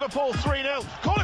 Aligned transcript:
Liverpool 0.00 0.32
3 0.32 0.62
0. 0.62 1.15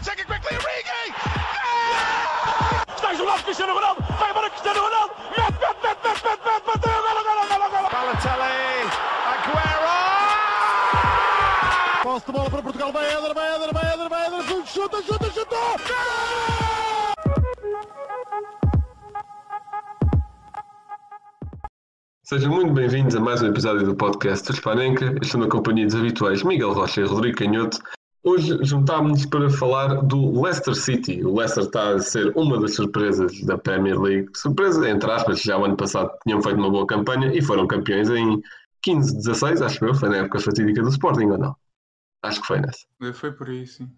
Sejam 22.33 22.51
muito 22.51 22.73
bem-vindos 22.73 23.15
a 23.15 23.21
mais 23.21 23.43
um 23.43 23.49
episódio 23.49 23.85
do 23.85 23.95
podcast 23.95 24.51
do 24.51 24.57
Spanenka. 24.57 25.15
Estou 25.21 25.39
na 25.39 25.49
companhia 25.49 25.85
dos 25.85 25.95
habituais 25.95 26.43
Miguel 26.43 26.73
Rocha 26.73 27.03
e 27.03 27.05
Rodrigo 27.05 27.37
Canhoto. 27.37 27.79
Hoje 28.25 28.57
juntámos-nos 28.63 29.27
para 29.27 29.51
falar 29.51 29.97
do 29.97 30.41
Leicester 30.41 30.75
City. 30.75 31.23
O 31.23 31.37
Leicester 31.37 31.65
está 31.65 31.91
a 31.91 31.99
ser 31.99 32.33
uma 32.35 32.59
das 32.59 32.75
surpresas 32.75 33.39
da 33.43 33.59
Premier 33.59 34.01
League. 34.01 34.31
Surpresa, 34.35 34.89
entre 34.89 35.11
aspas, 35.11 35.43
já 35.43 35.59
o 35.59 35.67
ano 35.67 35.77
passado 35.77 36.11
tinham 36.23 36.41
feito 36.41 36.57
uma 36.57 36.71
boa 36.71 36.87
campanha 36.87 37.31
e 37.37 37.43
foram 37.43 37.67
campeões 37.67 38.09
em 38.09 38.41
15-16, 38.83 39.63
acho 39.63 39.85
eu. 39.85 39.95
Foi 39.95 40.09
na 40.09 40.17
época 40.17 40.39
fatídica 40.39 40.81
do 40.81 40.89
Sporting 40.89 41.27
ou 41.27 41.37
não? 41.37 41.55
Acho 42.23 42.41
que 42.41 42.47
foi 42.47 42.61
nessa. 42.63 42.87
Foi 43.13 43.33
por 43.33 43.51
aí, 43.51 43.67
sim. 43.67 43.91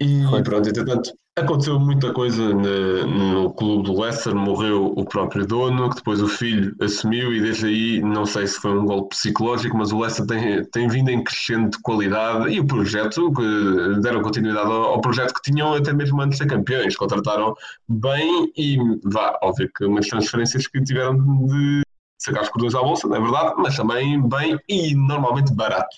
E 0.00 0.22
pronto, 0.42 0.68
entretanto, 0.68 1.12
aconteceu 1.38 1.78
muita 1.78 2.12
coisa 2.12 2.42
no, 2.54 3.06
no 3.06 3.52
clube 3.54 3.84
do 3.84 4.00
Leicester, 4.00 4.34
morreu 4.34 4.92
o 4.96 5.04
próprio 5.04 5.46
dono, 5.46 5.90
que 5.90 5.96
depois 5.96 6.20
o 6.20 6.28
filho 6.28 6.74
assumiu 6.80 7.32
e 7.32 7.40
desde 7.40 7.66
aí, 7.66 8.00
não 8.00 8.26
sei 8.26 8.46
se 8.46 8.60
foi 8.60 8.78
um 8.78 8.84
golpe 8.84 9.16
psicológico, 9.16 9.76
mas 9.76 9.92
o 9.92 10.00
Leicester 10.00 10.26
tem, 10.26 10.64
tem 10.64 10.88
vindo 10.88 11.10
em 11.10 11.22
crescente 11.22 11.76
de 11.76 11.82
qualidade. 11.82 12.50
E 12.52 12.60
o 12.60 12.66
projeto, 12.66 13.32
que 13.32 14.00
deram 14.00 14.22
continuidade 14.22 14.70
ao, 14.70 14.82
ao 14.84 15.00
projeto 15.00 15.34
que 15.34 15.50
tinham 15.50 15.74
até 15.74 15.92
mesmo 15.92 16.20
antes 16.20 16.38
de 16.38 16.44
ser 16.44 16.50
campeões, 16.50 16.96
contrataram 16.96 17.54
bem 17.88 18.52
e 18.56 18.76
vá, 19.04 19.38
óbvio 19.42 19.70
que 19.76 19.84
umas 19.84 20.06
transferências 20.06 20.66
que 20.66 20.82
tiveram 20.82 21.16
de 21.46 21.82
sacar 22.18 22.42
os 22.42 22.48
cordões 22.48 22.74
à 22.74 22.80
bolsa, 22.80 23.06
não 23.08 23.16
é 23.16 23.20
verdade, 23.20 23.54
mas 23.58 23.76
também 23.76 24.20
bem 24.28 24.58
e 24.68 24.94
normalmente 24.94 25.54
barato. 25.54 25.96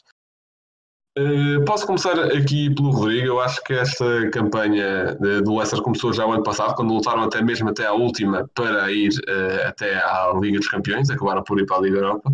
Uh, 1.19 1.65
posso 1.65 1.87
começar 1.87 2.19
aqui 2.21 2.73
pelo 2.75 2.91
Rodrigo. 2.91 3.27
Eu 3.27 3.41
acho 3.41 3.63
que 3.65 3.73
esta 3.73 4.31
campanha 4.31 5.17
de, 5.17 5.43
do 5.43 5.57
Leicester 5.57 5.83
começou 5.83 6.13
já 6.13 6.25
o 6.25 6.33
ano 6.33 6.45
passado, 6.45 6.75
quando 6.77 6.95
lutaram 6.95 7.23
até 7.23 7.43
mesmo 7.43 7.69
até 7.69 7.87
à 7.87 7.93
última 7.93 8.49
para 8.55 8.91
ir 8.93 9.11
uh, 9.29 9.69
até 9.69 9.97
à 9.97 10.33
Liga 10.41 10.59
dos 10.59 10.69
Campeões, 10.69 11.11
acabaram 11.11 11.43
por 11.43 11.59
ir 11.59 11.67
para 11.67 11.79
a 11.79 11.81
Liga 11.81 11.99
Europa. 11.99 12.33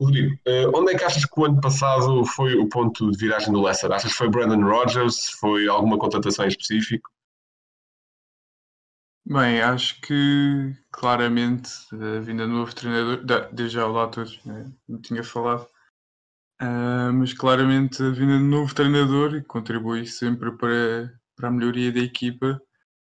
Rodrigo, 0.00 0.34
uh, 0.46 0.78
onde 0.78 0.92
é 0.92 0.98
que 0.98 1.04
achas 1.04 1.24
que 1.24 1.40
o 1.40 1.44
ano 1.44 1.60
passado 1.60 2.24
foi 2.24 2.54
o 2.54 2.68
ponto 2.68 3.10
de 3.10 3.18
viragem 3.18 3.52
do 3.52 3.62
Leicester? 3.62 3.92
Achas 3.92 4.12
que 4.12 4.18
foi 4.18 4.30
Brandon 4.30 4.62
Rodgers? 4.66 5.30
Foi 5.38 5.68
alguma 5.68 5.98
contratação 5.98 6.44
em 6.46 6.48
específico? 6.48 7.10
Bem, 9.28 9.60
acho 9.60 10.00
que 10.02 10.72
claramente 10.92 11.68
a 11.92 12.20
vinda 12.20 12.46
do 12.46 12.52
novo 12.52 12.74
treinador, 12.74 13.24
desde 13.52 13.74
já 13.74 13.86
olá 13.86 14.04
a 14.04 14.08
todos, 14.08 14.42
né? 14.44 14.70
não 14.88 15.00
tinha 15.00 15.24
falado, 15.24 15.66
Uh, 16.60 17.12
mas 17.12 17.34
claramente 17.34 18.02
a 18.02 18.10
vinda 18.10 18.38
de 18.38 18.44
novo 18.44 18.74
treinador 18.74 19.44
contribui 19.44 20.06
sempre 20.06 20.50
para, 20.56 21.12
para 21.36 21.48
a 21.48 21.50
melhoria 21.50 21.92
da 21.92 22.00
equipa, 22.00 22.60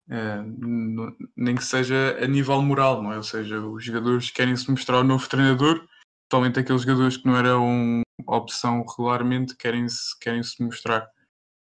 uh, 0.09 0.43
no, 0.59 1.17
nem 1.37 1.57
que 1.57 1.65
seja 1.65 2.17
a 2.23 2.27
nível 2.27 2.63
moral, 2.63 3.03
não 3.03 3.13
é? 3.13 3.17
Ou 3.17 3.23
seja, 3.23 3.61
os 3.61 3.85
jogadores 3.85 4.31
querem 4.31 4.57
se 4.57 4.71
mostrar 4.71 4.99
ao 4.99 5.05
novo 5.05 5.29
treinador, 5.29 5.85
totalmente 6.29 6.61
aqueles 6.61 6.83
jogadores 6.83 7.17
que 7.17 7.27
não 7.27 7.37
eram 7.37 8.03
opção 8.27 8.85
regularmente 8.87 9.57
querem 9.57 9.89
se, 9.89 10.19
querem 10.21 10.43
-se 10.43 10.63
mostrar. 10.63 11.09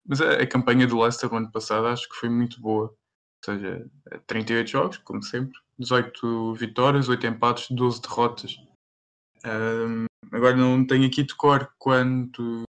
Mas 0.06 0.20
a, 0.20 0.34
a 0.34 0.46
campanha 0.46 0.86
do 0.86 1.00
Leicester 1.00 1.30
no 1.30 1.38
ano 1.38 1.52
passado 1.52 1.86
acho 1.86 2.08
que 2.08 2.16
foi 2.16 2.28
muito 2.28 2.60
boa. 2.60 2.88
Ou 2.88 3.54
seja, 3.54 3.90
38 4.26 4.68
jogos, 4.70 4.98
como 4.98 5.22
sempre, 5.22 5.58
18 5.78 6.54
vitórias, 6.54 7.08
8 7.08 7.26
empates, 7.26 7.70
12 7.70 8.02
derrotas. 8.02 8.56
Um, 9.46 10.09
agora 10.32 10.56
não 10.56 10.86
tenho 10.86 11.06
aqui 11.06 11.22
de 11.22 11.34
cor 11.34 11.72
quanto, 11.78 12.64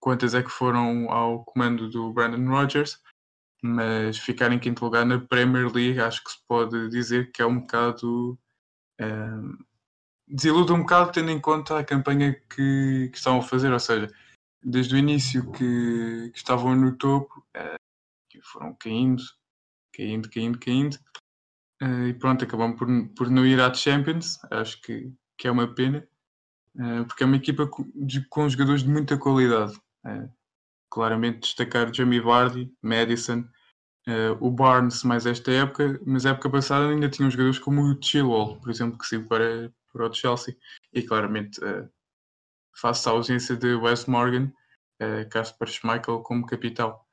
quantas 0.00 0.34
é 0.34 0.42
que 0.42 0.50
foram 0.50 1.10
ao 1.10 1.44
comando 1.44 1.88
do 1.88 2.12
Brandon 2.12 2.48
Rodgers, 2.48 3.00
mas 3.62 4.18
ficar 4.18 4.52
em 4.52 4.58
quinto 4.58 4.84
lugar 4.84 5.06
na 5.06 5.20
Premier 5.20 5.72
League 5.72 6.00
acho 6.00 6.22
que 6.24 6.32
se 6.32 6.38
pode 6.46 6.88
dizer 6.90 7.30
que 7.32 7.42
é 7.42 7.46
um 7.46 7.60
bocado. 7.60 8.38
Um, 9.00 9.56
desilude 10.28 10.72
um 10.72 10.80
bocado 10.80 11.12
tendo 11.12 11.30
em 11.30 11.40
conta 11.40 11.78
a 11.78 11.84
campanha 11.84 12.34
que, 12.34 13.08
que 13.10 13.16
estão 13.16 13.38
a 13.38 13.42
fazer, 13.42 13.72
ou 13.72 13.80
seja, 13.80 14.12
desde 14.62 14.94
o 14.94 14.98
início 14.98 15.50
que, 15.52 16.30
que 16.30 16.38
estavam 16.38 16.74
no 16.74 16.96
topo, 16.96 17.44
uh, 17.56 18.42
foram 18.44 18.74
caindo, 18.74 19.22
caindo, 19.94 20.28
caindo, 20.30 20.58
caindo, 20.58 20.96
uh, 21.82 22.06
e 22.08 22.14
pronto, 22.14 22.44
acabam 22.44 22.74
por, 22.76 22.88
por 23.16 23.30
não 23.30 23.46
ir 23.46 23.60
à 23.60 23.72
Champions, 23.72 24.38
acho 24.50 24.80
que 24.82 25.12
que 25.42 25.48
é 25.48 25.50
uma 25.50 25.66
pena, 25.74 26.06
porque 27.06 27.22
é 27.22 27.26
uma 27.26 27.36
equipa 27.36 27.66
com, 27.66 28.48
jogadores 28.48 28.82
de 28.82 28.88
muita 28.88 29.18
qualidade. 29.18 29.76
Uh, 30.04 30.28
claramente 30.90 31.40
destacar 31.40 31.92
Jamie 31.94 32.20
Vardy, 32.20 32.72
Madison, 32.82 33.40
uh, 34.06 34.36
o 34.40 34.50
Barnes 34.50 35.02
mais 35.04 35.26
esta 35.26 35.50
época, 35.50 36.00
mas 36.04 36.26
época 36.26 36.50
passada 36.50 36.88
ainda 36.88 37.08
tinham 37.08 37.30
jogadores 37.30 37.58
como 37.58 37.82
o 37.82 38.02
Chilwell, 38.02 38.58
por 38.60 38.70
exemplo, 38.70 38.98
que 38.98 39.06
saiu 39.06 39.26
para, 39.26 39.72
para 39.92 40.08
o 40.08 40.12
Chelsea, 40.12 40.56
e 40.92 41.02
claramente 41.02 41.60
face 42.74 43.08
à 43.08 43.12
ausência 43.12 43.56
de 43.56 43.74
Wes 43.74 44.06
Morgan, 44.06 44.52
Casper 45.30 45.68
Schmeichel 45.68 46.20
como 46.20 46.46
capital. 46.46 47.06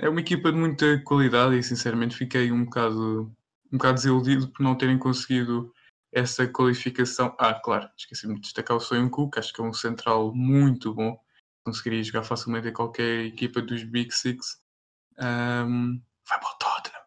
É 0.00 0.08
uma 0.08 0.20
equipa 0.20 0.52
de 0.52 0.58
muita 0.58 1.02
qualidade 1.02 1.58
e 1.58 1.62
sinceramente 1.62 2.16
fiquei 2.16 2.52
um 2.52 2.64
bocado, 2.64 3.34
um 3.72 3.78
bocado 3.78 3.94
desiludido 3.94 4.48
por 4.48 4.62
não 4.62 4.76
terem 4.76 4.98
conseguido 4.98 5.72
essa 6.12 6.46
qualificação. 6.46 7.34
Ah, 7.38 7.54
claro, 7.54 7.88
esqueci-me 7.96 8.34
de 8.36 8.40
destacar 8.42 8.76
o 8.76 8.80
Sonho 8.80 9.10
Cook, 9.10 9.38
acho 9.38 9.52
que 9.52 9.60
é 9.60 9.64
um 9.64 9.72
central 9.72 10.34
muito 10.34 10.94
bom. 10.94 11.18
Conseguiria 11.64 12.02
jogar 12.02 12.24
facilmente 12.24 12.68
em 12.68 12.72
qualquer 12.72 13.26
equipa 13.26 13.60
dos 13.60 13.84
Big 13.84 14.12
Six. 14.14 14.60
Um, 15.18 16.00
vai 16.28 16.40
para 16.40 16.48
o 16.48 16.58
Tottenham. 16.58 16.98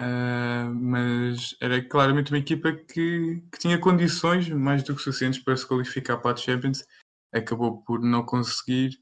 Uh, 0.00 0.74
mas 0.74 1.56
era 1.60 1.82
claramente 1.88 2.32
uma 2.32 2.38
equipa 2.38 2.72
que, 2.72 3.42
que, 3.52 3.58
tinha 3.58 3.78
condições 3.78 4.48
mais 4.48 4.82
do 4.82 4.94
que 4.94 5.02
suficientes 5.02 5.42
para 5.42 5.56
se 5.56 5.66
qualificar 5.66 6.18
para 6.18 6.32
a 6.32 6.36
Champions. 6.36 6.84
Acabou 7.32 7.82
por 7.82 8.00
não 8.00 8.24
conseguir. 8.24 9.00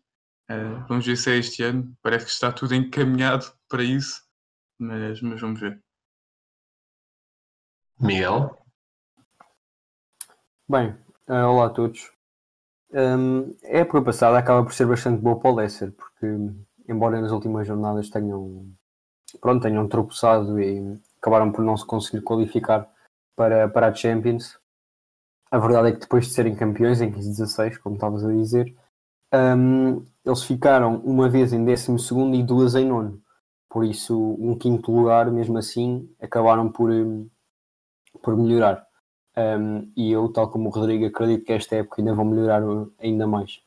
Uh, 0.50 0.86
vamos 0.88 1.06
ver 1.06 1.16
se 1.16 1.30
é 1.30 1.36
este 1.36 1.62
ano. 1.62 1.94
Parece 2.02 2.26
que 2.26 2.30
está 2.32 2.52
tudo 2.52 2.74
encaminhado 2.74 3.52
para 3.68 3.82
isso. 3.82 4.22
Mas, 4.78 5.20
mas 5.20 5.40
vamos 5.40 5.60
ver. 5.60 5.82
Miguel? 8.00 8.61
Bem, 10.72 10.88
uh, 11.28 11.50
olá 11.50 11.66
a 11.66 11.68
todos. 11.68 12.10
Um, 12.94 13.54
a 13.62 13.76
época 13.76 14.00
passada 14.00 14.38
acaba 14.38 14.64
por 14.64 14.72
ser 14.72 14.86
bastante 14.86 15.20
boa 15.20 15.38
para 15.38 15.50
o 15.50 15.54
Leicester, 15.56 15.92
porque 15.92 16.26
embora 16.88 17.20
nas 17.20 17.30
últimas 17.30 17.66
jornadas 17.66 18.08
tenham, 18.08 18.72
pronto, 19.38 19.60
tenham 19.60 19.86
tropeçado 19.86 20.58
e 20.58 20.98
acabaram 21.20 21.52
por 21.52 21.62
não 21.62 21.76
se 21.76 21.84
conseguir 21.84 22.22
qualificar 22.22 22.90
para, 23.36 23.68
para 23.68 23.88
a 23.88 23.94
Champions, 23.94 24.58
a 25.50 25.58
verdade 25.58 25.88
é 25.88 25.92
que 25.92 26.00
depois 26.00 26.28
de 26.28 26.32
serem 26.32 26.54
campeões 26.54 27.02
em 27.02 27.12
15-16, 27.12 27.76
como 27.76 27.96
estavas 27.96 28.24
a 28.24 28.32
dizer, 28.32 28.74
um, 29.30 30.02
eles 30.24 30.42
ficaram 30.42 31.02
uma 31.04 31.28
vez 31.28 31.52
em 31.52 31.62
12 31.62 31.92
e 32.32 32.42
duas 32.42 32.74
em 32.76 32.86
nono. 32.86 33.20
Por 33.68 33.84
isso, 33.84 34.18
um 34.40 34.56
quinto 34.56 34.90
lugar, 34.90 35.30
mesmo 35.30 35.58
assim, 35.58 36.08
acabaram 36.18 36.72
por, 36.72 36.90
por 38.22 38.34
melhorar. 38.38 38.90
Um, 39.36 39.90
e 39.96 40.12
eu, 40.12 40.28
tal 40.28 40.50
como 40.50 40.68
o 40.68 40.72
Rodrigo, 40.72 41.06
acredito 41.06 41.44
que 41.44 41.52
esta 41.52 41.76
época 41.76 42.00
ainda 42.00 42.14
vão 42.14 42.24
melhorar 42.24 42.62
ainda 43.00 43.26
mais. 43.26 43.60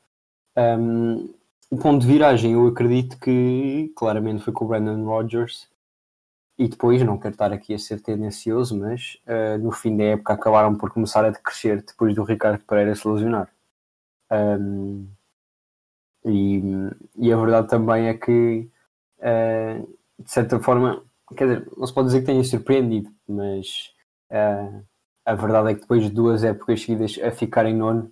Um, 0.57 1.33
o 1.69 1.77
ponto 1.77 2.01
de 2.01 2.07
viragem, 2.07 2.53
eu 2.53 2.67
acredito 2.67 3.19
que 3.19 3.91
claramente 3.95 4.43
foi 4.43 4.53
com 4.53 4.65
o 4.65 4.67
Brandon 4.67 5.03
Rodgers. 5.03 5.67
E 6.57 6.69
depois, 6.69 7.03
não 7.03 7.17
quero 7.17 7.33
estar 7.33 7.51
aqui 7.51 7.73
a 7.73 7.79
ser 7.79 8.01
tendencioso, 8.01 8.79
mas 8.79 9.17
uh, 9.27 9.57
no 9.61 9.71
fim 9.71 9.97
da 9.97 10.05
época 10.05 10.33
acabaram 10.33 10.75
por 10.75 10.89
começar 10.89 11.25
a 11.25 11.29
decrescer 11.29 11.83
depois 11.83 12.15
do 12.15 12.23
Ricardo 12.23 12.63
Pereira 12.63 12.95
se 12.95 13.07
lesionar. 13.07 13.49
Um, 14.31 15.07
e, 16.23 16.61
e, 17.17 17.31
a 17.31 17.37
verdade 17.37 17.67
também 17.67 18.07
é 18.07 18.13
que, 18.13 18.69
uh, 19.19 19.97
de 20.17 20.31
certa 20.31 20.59
forma, 20.59 21.03
quer 21.35 21.45
dizer, 21.45 21.71
não 21.77 21.85
se 21.85 21.93
pode 21.93 22.07
dizer 22.07 22.21
que 22.21 22.25
tenha 22.25 22.43
surpreendido, 22.43 23.11
mas 23.27 23.93
uh, 24.31 24.81
a 25.25 25.33
verdade 25.33 25.71
é 25.71 25.73
que 25.73 25.81
depois 25.81 26.03
de 26.03 26.09
duas 26.09 26.43
épocas 26.43 26.81
seguidas 26.81 27.19
a 27.23 27.31
ficar 27.31 27.65
em 27.65 27.75
nono, 27.75 28.11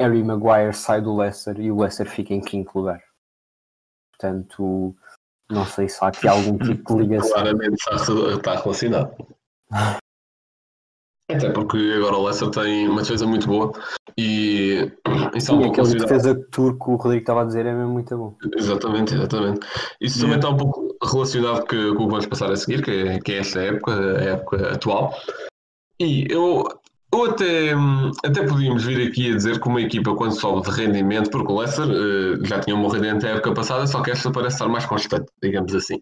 Harry 0.00 0.22
Maguire 0.22 0.72
sai 0.72 1.00
do 1.00 1.14
Leicester 1.14 1.60
e 1.60 1.70
o 1.70 1.80
Leicester 1.80 2.08
fica 2.08 2.32
em 2.32 2.40
quinto 2.40 2.76
lugar. 2.76 3.02
Portanto, 4.12 4.96
não 5.50 5.66
sei 5.66 5.88
se 5.88 6.02
há 6.02 6.08
aqui 6.08 6.26
algum 6.26 6.56
tipo 6.58 6.94
de 6.94 7.02
ligação. 7.02 7.32
Claramente 7.32 7.76
está, 8.34 8.60
relacionado. 8.60 9.14
Até 11.30 11.50
porque 11.50 11.76
agora 11.96 12.16
o 12.16 12.24
Leicester 12.24 12.50
tem 12.50 12.88
uma 12.88 13.02
defesa 13.02 13.26
muito 13.26 13.46
boa 13.46 13.72
e 14.16 14.90
E 15.34 15.52
um 15.52 15.60
pouco 15.60 15.80
aquele 15.80 15.98
defesa 15.98 16.34
turco 16.50 16.86
que 16.86 16.92
o 16.92 16.96
Rodrigo 16.96 17.22
estava 17.22 17.42
a 17.42 17.44
dizer 17.44 17.66
é 17.66 17.72
mesmo 17.72 17.92
muito 17.92 18.16
bom. 18.16 18.36
Exatamente, 18.56 19.14
exatamente. 19.14 19.66
Isso 20.00 20.20
também 20.20 20.36
está 20.36 20.48
um 20.50 20.56
pouco 20.56 20.96
relacionado 21.02 21.60
com, 21.62 21.66
com 21.66 22.04
o 22.04 22.06
que 22.06 22.10
vamos 22.10 22.26
passar 22.26 22.50
a 22.50 22.56
seguir, 22.56 22.82
que 22.82 22.90
é, 22.90 23.18
que 23.18 23.32
é 23.32 23.38
esta 23.38 23.60
época, 23.60 23.92
a 23.92 24.22
época 24.22 24.72
atual. 24.72 25.14
E 26.04 26.26
eu, 26.30 26.64
eu 27.12 27.24
até, 27.30 27.74
hum, 27.74 28.10
até 28.24 28.46
podíamos 28.46 28.84
vir 28.84 29.08
aqui 29.08 29.32
a 29.32 29.36
dizer 29.36 29.60
que 29.60 29.68
uma 29.68 29.80
equipa, 29.80 30.14
quando 30.14 30.38
sobe 30.38 30.62
de 30.62 30.70
rendimento, 30.70 31.30
porque 31.30 31.50
o 31.50 31.58
Leicester 31.58 31.88
eh, 31.88 32.46
já 32.46 32.60
tinha 32.60 32.76
um 32.76 32.82
bom 32.82 32.88
rendimento 32.88 33.26
época 33.26 33.54
passada, 33.54 33.86
só 33.86 34.02
que 34.02 34.10
esta 34.10 34.30
parece 34.30 34.56
estar 34.56 34.68
mais 34.68 34.84
constante, 34.84 35.30
digamos 35.42 35.74
assim. 35.74 36.00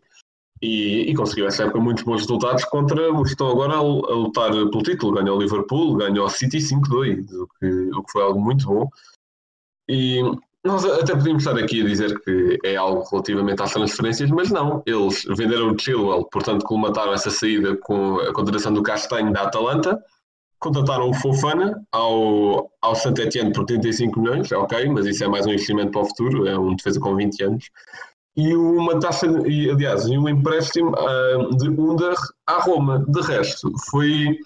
E, 0.61 1.11
e 1.11 1.15
conseguiu 1.15 1.47
esta 1.47 1.65
época 1.65 1.81
muitos 1.81 2.05
bons 2.05 2.21
resultados 2.21 2.65
contra 2.65 3.13
os 3.13 3.23
que 3.23 3.29
estão 3.31 3.49
agora 3.51 3.75
a, 3.75 3.79
a 3.79 3.83
lutar 3.83 4.51
pelo 4.51 4.83
título. 4.83 5.15
Ganhou 5.15 5.37
o 5.37 5.43
Liverpool, 5.43 5.97
ganhou 5.97 6.27
o 6.27 6.31
City 6.31 6.59
5-2, 6.59 7.27
o 7.33 7.49
que, 7.59 7.67
o 7.97 8.03
que 8.03 8.13
foi 8.13 8.23
algo 8.23 8.41
muito 8.41 8.67
bom. 8.67 8.89
E 9.89 10.21
nós 10.64 10.85
até 10.85 11.14
podíamos 11.14 11.44
estar 11.44 11.59
aqui 11.59 11.82
a 11.82 11.85
dizer 11.85 12.20
que 12.20 12.59
é 12.64 12.76
algo 12.76 13.05
relativamente 13.11 13.61
às 13.62 13.73
transferências, 13.73 14.31
mas 14.31 14.50
não. 14.50 14.82
Eles 14.87 15.25
venderam 15.25 15.73
o 15.73 15.79
Chilwell, 15.79 16.25
portanto, 16.31 16.64
colmataram 16.64 17.12
essa 17.12 17.31
saída 17.31 17.76
com 17.76 18.20
a 18.20 18.32
contratação 18.32 18.73
do 18.73 18.82
Castanho 18.82 19.32
da 19.32 19.43
Atalanta. 19.43 20.00
Contrataram 20.61 21.11
o 21.11 21.14
Fofana 21.14 21.82
ao, 21.91 22.70
ao 22.81 22.94
Saint 22.94 23.19
Etienne 23.19 23.53
por 23.53 23.64
35 23.64 24.20
milhões, 24.20 24.53
ok, 24.53 24.88
mas 24.91 25.06
isso 25.06 25.25
é 25.25 25.29
mais 25.29 25.44
um 25.44 25.50
investimento 25.50 25.91
para 25.91 26.03
o 26.03 26.06
futuro, 26.06 26.47
é 26.47 26.56
um 26.56 26.76
defesa 26.76 27.00
com 27.00 27.17
20 27.17 27.43
anos. 27.43 27.65
E 28.37 28.55
uma 28.55 29.00
taxa, 29.00 29.26
e, 29.44 29.69
aliás, 29.69 30.06
e 30.06 30.17
um 30.17 30.29
empréstimo 30.29 30.94
ah, 30.97 31.49
de 31.56 31.69
Under 31.69 32.15
à 32.47 32.61
Roma. 32.61 33.05
De 33.08 33.20
resto, 33.20 33.73
foi. 33.91 34.38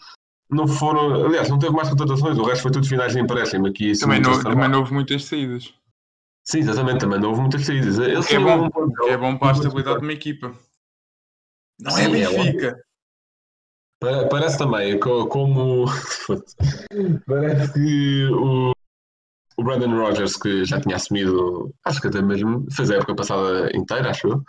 Não 0.51 0.67
foram. 0.67 1.27
Aliás, 1.27 1.51
não 1.51 1.59
teve 1.59 1.73
mais 1.73 1.91
contratações, 1.91 2.39
o 2.39 2.43
resto 2.43 2.63
foi 2.63 2.71
tudo 2.71 2.89
finais 2.89 3.13
de 3.13 3.21
empréstimo. 3.21 3.67
Aqui, 3.67 3.93
Também 3.99 4.21
não, 4.21 4.43
também 4.43 4.69
não 4.69 4.81
houve 4.81 4.95
muitas 4.95 5.25
saídas. 5.25 5.75
Sim, 6.49 6.59
exatamente, 6.61 7.01
também 7.01 7.19
não 7.19 7.31
houve 7.31 7.41
muitas 7.41 7.67
saídas. 7.67 7.99
É 7.99 8.39
bom, 8.39 8.69
um 8.69 9.09
É 9.09 9.17
bom 9.17 9.37
para 9.37 9.49
a 9.49 9.53
estabilidade 9.53 9.99
de 9.99 10.05
uma 10.07 10.13
equipa. 10.13 10.53
Não 11.81 11.91
Sim, 11.91 12.03
é 12.03 12.05
é 12.23 12.29
Benfica. 12.31 12.79
Pa- 14.01 14.29
Parece 14.31 14.57
também, 14.57 14.99
co- 15.01 15.27
como. 15.27 15.87
Parece 17.27 17.73
que 17.73 18.25
o, 18.27 18.71
o 19.59 19.63
Brandon 19.65 19.97
Rogers, 19.99 20.37
que 20.37 20.65
já 20.65 20.81
tinha 20.81 20.95
assumido, 20.97 21.75
acho 21.85 22.01
que 22.01 22.07
até 22.09 22.23
mesmo 22.23 22.65
fez 22.71 22.91
a 22.93 22.97
época 22.97 23.17
passada 23.17 23.71
inteira, 23.77 24.11
acho 24.11 24.29
eu. 24.29 24.43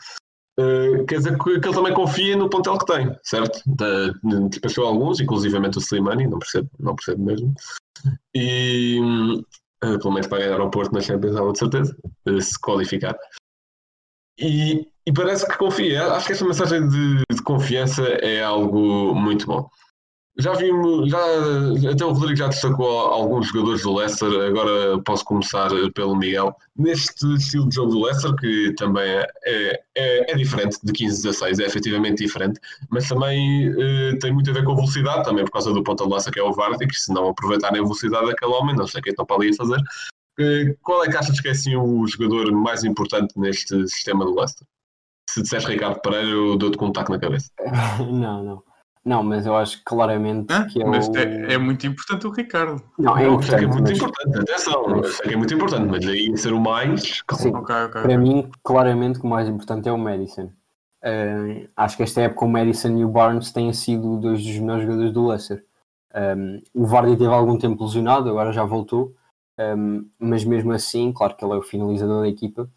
eh, 0.59 1.03
quer 1.05 1.17
dizer 1.17 1.37
que, 1.39 1.59
que 1.59 1.67
ele 1.67 1.75
também 1.75 1.93
confia 1.95 2.35
no 2.37 2.49
plantel 2.49 2.77
que 2.77 2.85
tem, 2.85 3.17
certo? 3.23 3.59
Da- 3.65 4.13
Despachou 4.49 4.85
alguns, 4.85 5.19
inclusivamente 5.19 5.79
o 5.79 5.81
Slimani, 5.81 6.27
não 6.27 6.37
percebo, 6.37 6.69
não 6.79 6.95
percebo 6.95 7.23
mesmo. 7.23 7.53
E 8.35 8.99
eh, 9.83 9.97
pelo 9.97 10.11
menos 10.11 10.27
para 10.27 10.39
ganhar 10.39 10.59
ao 10.59 10.69
Porto 10.71 10.93
na 10.93 11.01
Champions, 11.01 11.35
há 11.35 11.51
de 11.51 11.59
certeza, 11.59 11.97
se 12.41 12.59
qualificar. 12.59 13.15
E, 14.39 14.87
e 15.05 15.13
parece 15.13 15.47
que 15.47 15.57
confia. 15.57 16.11
Acho 16.13 16.27
que 16.27 16.33
esta 16.33 16.45
mensagem 16.45 16.87
de, 16.87 17.21
de 17.31 17.43
confiança 17.43 18.03
é 18.03 18.43
algo 18.43 19.15
muito 19.15 19.47
bom. 19.47 19.67
Já 20.39 20.53
vimos, 20.53 21.09
já, 21.09 21.17
até 21.91 22.05
o 22.05 22.11
Rodrigo 22.11 22.35
já 22.35 22.47
destacou 22.47 22.87
alguns 22.87 23.47
jogadores 23.47 23.81
do 23.81 23.95
Leicester, 23.95 24.29
agora 24.47 25.01
posso 25.03 25.25
começar 25.25 25.69
pelo 25.95 26.15
Miguel. 26.15 26.55
Neste 26.75 27.25
estilo 27.33 27.67
de 27.67 27.75
jogo 27.75 27.91
do 27.91 28.03
Leicester, 28.03 28.35
que 28.35 28.71
também 28.75 29.03
é, 29.03 29.27
é, 29.95 30.31
é 30.31 30.35
diferente 30.35 30.77
de 30.83 30.93
15-16, 30.93 31.59
é 31.59 31.65
efetivamente 31.65 32.23
diferente, 32.23 32.59
mas 32.91 33.09
também 33.09 33.73
eh, 33.79 34.15
tem 34.21 34.31
muito 34.31 34.51
a 34.51 34.53
ver 34.53 34.63
com 34.63 34.73
a 34.73 34.75
velocidade, 34.75 35.23
também 35.23 35.43
por 35.43 35.51
causa 35.51 35.73
do 35.73 35.83
ponta 35.83 36.03
de 36.03 36.11
lança 36.11 36.29
que 36.29 36.39
é 36.39 36.43
o 36.43 36.53
Vardy, 36.53 36.85
que 36.85 36.95
se 36.95 37.11
não 37.11 37.29
aproveitarem 37.29 37.79
a 37.79 37.83
velocidade 37.83 38.27
daquele 38.27 38.51
homem, 38.51 38.75
não 38.75 38.85
sei 38.85 38.99
o 38.99 39.03
que 39.03 39.09
estão 39.09 39.25
para 39.25 39.37
ali 39.37 39.49
a 39.49 39.55
fazer. 39.55 39.81
Eh, 40.39 40.75
qual 40.83 41.03
é 41.03 41.09
que 41.09 41.17
achas 41.17 41.41
que 41.41 41.47
é 41.47 41.51
assim 41.51 41.75
o 41.75 42.05
jogador 42.05 42.51
mais 42.51 42.83
importante 42.83 43.33
neste 43.39 43.87
sistema 43.87 44.23
do 44.23 44.35
Leicester? 44.35 44.67
Se 45.29 45.41
disseres 45.41 45.65
Ricardo 45.65 45.99
Pereira, 45.99 46.27
eu 46.27 46.55
dou-te 46.57 46.77
com 46.77 46.85
um 46.85 46.91
taco 46.91 47.11
na 47.11 47.19
cabeça. 47.19 47.49
não, 47.99 48.43
não. 48.43 48.66
Não, 49.07 49.23
mas 49.23 49.45
eu 49.45 49.55
acho 49.55 49.81
claramente 49.85 50.51
Hã? 50.51 50.67
que 50.67 50.81
é 50.81 50.85
Mas 50.85 51.07
o... 51.07 51.15
é, 51.15 51.53
é 51.53 51.57
muito 51.57 51.87
importante 51.87 52.27
o 52.27 52.29
Ricardo. 52.29 52.83
Não, 52.99 53.17
é 53.17 53.25
Eu 53.25 53.41
sei 53.41 53.59
que 53.59 53.63
é 53.63 53.67
muito 53.67 53.83
mas 53.83 53.97
importante, 53.97 54.37
atenção, 54.37 54.97
eu 54.97 55.03
sei 55.05 55.27
que 55.27 55.33
é 55.33 55.37
muito 55.37 55.53
importante, 55.53 55.87
mas 55.89 56.05
aí 56.05 56.37
ser 56.37 56.51
o 56.51 56.59
mais. 56.59 57.21
calma. 57.21 57.41
Sim. 57.41 57.55
Ok, 57.55 57.75
ok. 57.85 58.01
para 58.01 58.17
mim, 58.17 58.51
claramente, 58.61 59.19
o 59.21 59.27
mais 59.27 59.47
importante 59.47 59.87
é 59.87 59.93
o 59.93 59.97
Madison. 59.97 60.51
Eh, 61.01 61.69
acho 61.77 61.95
que 61.95 62.03
esta 62.03 62.19
época 62.19 62.43
o 62.43 62.49
Madison 62.49 62.97
e 62.97 63.05
o 63.05 63.07
Barnes 63.07 63.49
têm 63.53 63.71
sido 63.71 64.17
dois 64.17 64.43
dos 64.43 64.59
melhores 64.59 64.83
jogadores 64.83 65.13
do 65.13 65.27
Leicester. 65.27 65.63
Um, 66.13 66.61
o 66.73 66.85
Vardy 66.85 67.15
teve 67.15 67.31
algum 67.31 67.57
tempo 67.57 67.85
lesionado, 67.85 68.29
agora 68.29 68.51
já 68.51 68.65
voltou, 68.65 69.15
um, 69.57 70.05
mas 70.19 70.43
mesmo 70.43 70.73
assim, 70.73 71.13
claro 71.13 71.33
que 71.35 71.45
ele 71.45 71.53
é 71.53 71.57
o 71.57 71.61
finalizador 71.61 72.23
da 72.23 72.27
equipa, 72.27 72.69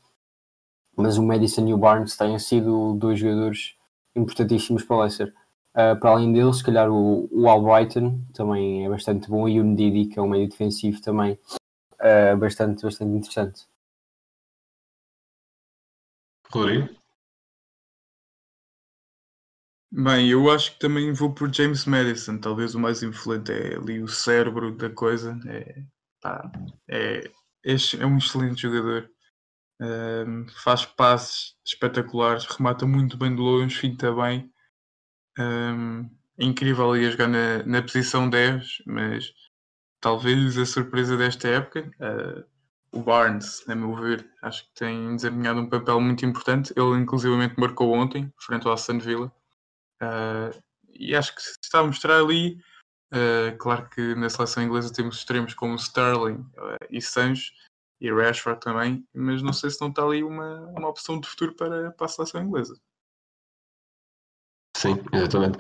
mas 0.97 1.19
o 1.19 1.25
Madison 1.25 1.67
e 1.67 1.75
o 1.75 1.79
Barnes 1.79 2.17
têm 2.17 2.38
sido 2.38 2.94
dois 2.94 3.19
jogadores 3.19 3.75
importantíssimos 4.15 4.85
para 4.85 4.97
o 4.97 5.00
Leicester. 5.00 5.35
Uh, 5.72 5.99
para 6.00 6.11
além 6.11 6.32
deles, 6.32 6.58
se 6.58 6.64
calhar 6.64 6.90
o, 6.90 7.28
o 7.31 7.49
Albrighton 7.49 8.20
também 8.34 8.84
é 8.84 8.88
bastante 8.88 9.28
bom 9.28 9.49
e 9.49 9.61
o 9.61 9.64
Ndidi, 9.64 10.06
que 10.06 10.19
é 10.19 10.22
um 10.22 10.28
meio 10.28 10.49
defensivo 10.49 11.00
também 11.00 11.38
uh, 12.00 12.37
bastante, 12.37 12.82
bastante 12.82 13.17
interessante. 13.17 13.67
Rodrigo? 16.50 16.88
Bem, 19.93 20.28
eu 20.28 20.49
acho 20.50 20.72
que 20.72 20.78
também 20.78 21.12
vou 21.12 21.34
por 21.34 21.52
James 21.52 21.84
Madison. 21.84 22.38
Talvez 22.38 22.75
o 22.75 22.81
mais 22.81 23.02
influente 23.02 23.50
é 23.50 23.76
ali 23.76 24.00
o 24.00 24.08
cérebro 24.08 24.76
da 24.76 24.88
coisa. 24.88 25.38
É, 25.49 25.82
pá, 26.20 26.50
é, 26.88 27.25
é, 27.64 27.75
é 27.99 28.06
um 28.06 28.19
excelente 28.19 28.62
jogador. 28.62 29.11
Um, 29.81 30.46
faz 30.62 30.84
passes 30.84 31.56
espetaculares, 31.64 32.44
remata 32.44 32.87
muito 32.87 33.17
bem 33.17 33.34
de 33.34 33.40
longe, 33.40 33.76
finta 33.76 34.12
bem. 34.14 34.52
Um, 35.38 36.11
incrível 36.38 36.91
ali 36.91 37.06
a 37.06 37.11
jogar 37.11 37.29
na, 37.29 37.62
na 37.65 37.82
posição 37.82 38.29
10, 38.29 38.82
mas 38.87 39.32
talvez 40.00 40.56
a 40.59 40.65
surpresa 40.65 41.17
desta 41.17 41.49
época, 41.49 41.91
uh, 42.00 42.44
o 42.93 43.03
Barnes, 43.03 43.62
a 43.69 43.75
meu 43.75 43.94
ver, 43.94 44.29
acho 44.43 44.65
que 44.65 44.75
tem 44.75 45.15
desempenhado 45.15 45.61
um 45.61 45.69
papel 45.69 46.00
muito 46.00 46.25
importante. 46.25 46.73
Ele, 46.77 47.00
inclusivamente, 47.00 47.55
marcou 47.59 47.93
ontem, 47.93 48.32
frente 48.38 48.67
ao 48.67 48.73
Aston 48.73 48.99
Villa. 48.99 49.32
Uh, 50.03 50.59
e 50.93 51.15
acho 51.15 51.35
que 51.35 51.43
se 51.43 51.56
está 51.62 51.81
a 51.81 51.85
mostrar 51.85 52.19
ali, 52.19 52.59
uh, 53.12 53.56
claro 53.59 53.88
que 53.91 54.15
na 54.15 54.29
seleção 54.29 54.62
inglesa 54.62 54.93
temos 54.93 55.17
extremos 55.17 55.55
como 55.55 55.77
Sterling 55.77 56.44
e 56.91 57.00
Sancho 57.00 57.53
e 58.00 58.11
Rashford 58.11 58.61
também, 58.61 59.06
mas 59.15 59.43
não 59.43 59.53
sei 59.53 59.71
se 59.71 59.81
não 59.81 59.91
está 59.91 60.03
ali 60.03 60.25
uma, 60.25 60.60
uma 60.70 60.89
opção 60.89 61.20
de 61.20 61.29
futuro 61.29 61.55
para, 61.55 61.93
para 61.93 62.06
a 62.06 62.08
seleção 62.08 62.43
inglesa. 62.43 62.81
Sim, 64.81 64.99
exatamente. 65.13 65.58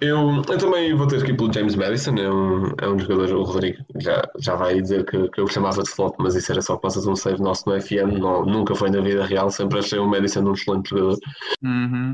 Eu, 0.00 0.42
eu 0.48 0.58
também 0.58 0.94
vou 0.94 1.06
ter 1.08 1.20
aqui 1.20 1.34
pelo 1.34 1.52
James 1.52 1.74
Madison, 1.74 2.14
é 2.14 2.30
um, 2.30 2.72
é 2.80 2.88
um 2.88 2.96
jogador, 3.00 3.32
o 3.34 3.42
Rodrigo 3.42 3.78
já, 3.98 4.22
já 4.38 4.54
vai 4.54 4.80
dizer 4.80 5.04
que, 5.06 5.28
que 5.28 5.40
eu 5.40 5.48
chamava 5.48 5.82
de 5.82 5.88
slot, 5.88 6.14
mas 6.20 6.36
isso 6.36 6.52
era 6.52 6.62
só 6.62 6.76
que 6.76 6.82
passas 6.82 7.04
um 7.04 7.16
save 7.16 7.42
nosso 7.42 7.68
no 7.68 7.80
FM, 7.80 8.18
não, 8.20 8.44
nunca 8.46 8.76
foi 8.76 8.88
na 8.90 9.00
vida 9.00 9.26
real, 9.26 9.50
sempre 9.50 9.80
achei 9.80 9.98
o 9.98 10.06
Madison 10.06 10.42
um 10.44 10.52
excelente 10.52 10.90
jogador 10.90 11.18
Uhum. 11.64 12.12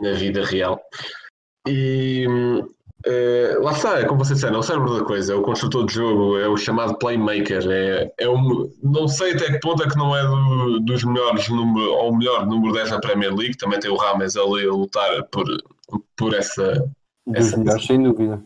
na 0.00 0.12
vida 0.12 0.44
real. 0.44 0.80
E 1.66 2.24
eh, 3.04 3.56
lá 3.60 3.72
está, 3.72 3.98
é 4.00 4.04
como 4.04 4.24
vocês 4.24 4.38
disseram, 4.38 4.56
é 4.56 4.58
o 4.60 4.62
cérebro 4.62 4.96
da 4.98 5.04
coisa, 5.04 5.32
é 5.32 5.36
o 5.36 5.42
construtor 5.42 5.86
de 5.86 5.94
jogo, 5.94 6.38
é 6.38 6.46
o 6.48 6.56
chamado 6.56 6.96
playmaker. 6.98 7.64
É, 7.68 8.12
é 8.18 8.28
um, 8.28 8.70
não 8.82 9.08
sei 9.08 9.32
até 9.32 9.50
que 9.52 9.58
ponto 9.60 9.82
é 9.82 9.88
que 9.88 9.96
não 9.96 10.14
é 10.16 10.22
do- 10.22 10.80
dos 10.80 11.02
melhores, 11.04 11.48
número, 11.48 11.90
ou 11.92 12.10
o 12.12 12.16
melhor 12.16 12.46
número 12.46 12.72
10 12.72 12.90
da 12.90 13.00
Premier 13.00 13.34
League. 13.34 13.56
Também 13.56 13.80
tem 13.80 13.90
o 13.90 13.96
Rames 13.96 14.36
ali 14.36 14.66
a 14.68 14.70
lutar 14.72 15.22
por, 15.30 15.44
por 16.16 16.34
essa. 16.34 16.72
Dos 17.26 17.36
Essa- 17.48 17.56
melhores, 17.56 17.84
sem 17.86 18.02
dúvida. 18.02 18.44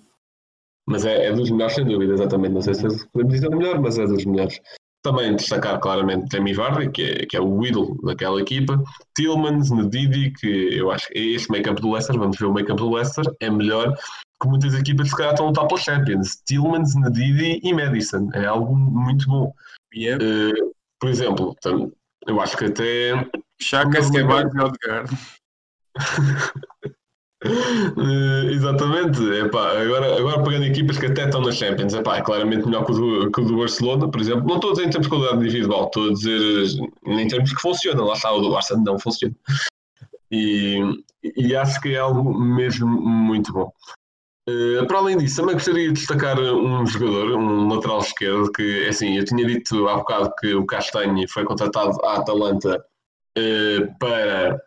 Mas 0.88 1.04
é, 1.04 1.26
é 1.26 1.32
dos 1.32 1.50
melhores, 1.50 1.74
sem 1.74 1.84
dúvida, 1.84 2.14
exatamente. 2.14 2.52
Não 2.54 2.62
sei 2.62 2.74
se 2.74 2.82
podemos 3.10 3.34
dizer 3.34 3.48
o 3.48 3.56
melhor, 3.56 3.78
mas 3.80 3.98
é 3.98 4.06
dos 4.06 4.24
melhores. 4.24 4.60
Também 5.02 5.34
destacar 5.36 5.78
claramente 5.80 6.28
Jamie 6.32 6.52
Vardy, 6.54 6.90
que 6.90 7.02
é, 7.02 7.26
que 7.26 7.36
é 7.36 7.40
o 7.40 7.64
ídolo 7.64 7.98
daquela 8.02 8.40
equipa. 8.40 8.82
Tillmans, 9.16 9.70
Nedidi, 9.70 10.30
que 10.32 10.46
eu 10.76 10.90
acho 10.90 11.08
que 11.08 11.18
este 11.34 11.50
meio 11.50 11.64
campo 11.64 11.80
do 11.80 11.90
Leicester, 11.92 12.18
vamos 12.18 12.38
ver 12.38 12.46
o 12.46 12.54
campo 12.54 12.84
do 12.84 12.94
Leicester, 12.94 13.24
é 13.40 13.48
melhor 13.50 13.94
que 14.42 14.48
muitas 14.48 14.74
equipas 14.74 15.04
que 15.04 15.10
se 15.10 15.16
calhar 15.16 15.32
estão 15.32 15.46
a 15.46 15.48
lutar 15.50 15.66
pelos 15.68 15.82
Champions. 15.82 16.36
Tillmans, 16.46 16.94
Nedidi 16.94 17.60
e 17.62 17.72
Madison. 17.72 18.28
É 18.34 18.46
algo 18.46 18.74
muito 18.74 19.26
bom. 19.26 19.52
Yep. 19.94 20.22
Eh, 20.24 20.70
por 20.98 21.08
exemplo, 21.08 21.56
eu 22.26 22.40
acho 22.40 22.56
que 22.56 22.64
até 22.66 23.30
Chaka, 23.60 23.98
é 23.98 24.00
Slimani 24.00 24.50
e 24.54 24.60
Odegaard. 24.60 25.10
Eh, 27.42 28.52
exatamente, 28.52 29.22
epá, 29.22 29.80
agora, 29.80 30.18
agora 30.18 30.42
pegando 30.42 30.66
equipas 30.66 30.98
que 30.98 31.06
até 31.06 31.24
estão 31.24 31.40
nas 31.40 31.56
Champions, 31.56 31.94
epá, 31.94 32.18
é 32.18 32.22
claramente 32.22 32.66
melhor 32.66 32.84
que 32.84 32.92
o, 32.92 32.94
do, 32.94 33.30
que 33.30 33.40
o 33.40 33.44
do 33.44 33.56
Barcelona, 33.56 34.10
por 34.10 34.20
exemplo. 34.20 34.46
Não 34.46 34.56
estou 34.56 34.70
a 34.70 34.72
dizer 34.74 34.86
em 34.86 34.90
termos 34.90 35.06
de 35.06 35.10
qualidade 35.10 35.44
individual, 35.44 35.86
estou 35.86 36.08
a 36.08 36.12
dizer 36.12 36.90
em 37.06 37.28
termos 37.28 37.52
que 37.52 37.60
funciona. 37.60 38.04
Lá 38.04 38.12
está, 38.12 38.30
o 38.32 38.40
do 38.40 38.50
Barça 38.50 38.76
não 38.76 38.98
funciona. 38.98 39.34
E, 40.30 40.80
e 41.36 41.56
acho 41.56 41.80
que 41.80 41.94
é 41.94 41.98
algo 41.98 42.38
mesmo 42.38 42.86
muito 42.86 43.52
bom. 43.52 43.72
Uh, 44.48 44.86
para 44.86 44.98
além 44.98 45.16
disso, 45.16 45.36
também 45.36 45.54
gostaria 45.54 45.88
de 45.88 45.94
destacar 45.94 46.38
um 46.38 46.84
jogador, 46.86 47.38
um 47.38 47.68
lateral 47.68 48.00
esquerdo, 48.00 48.50
que 48.52 48.86
assim, 48.86 49.16
eu 49.16 49.24
tinha 49.24 49.46
dito 49.46 49.88
há 49.88 49.96
bocado 49.96 50.32
que 50.40 50.54
o 50.54 50.66
Castanho 50.66 51.28
foi 51.28 51.44
contratado 51.44 51.96
à 52.04 52.16
Atalanta 52.16 52.82
uh, 53.38 53.98
para, 53.98 54.60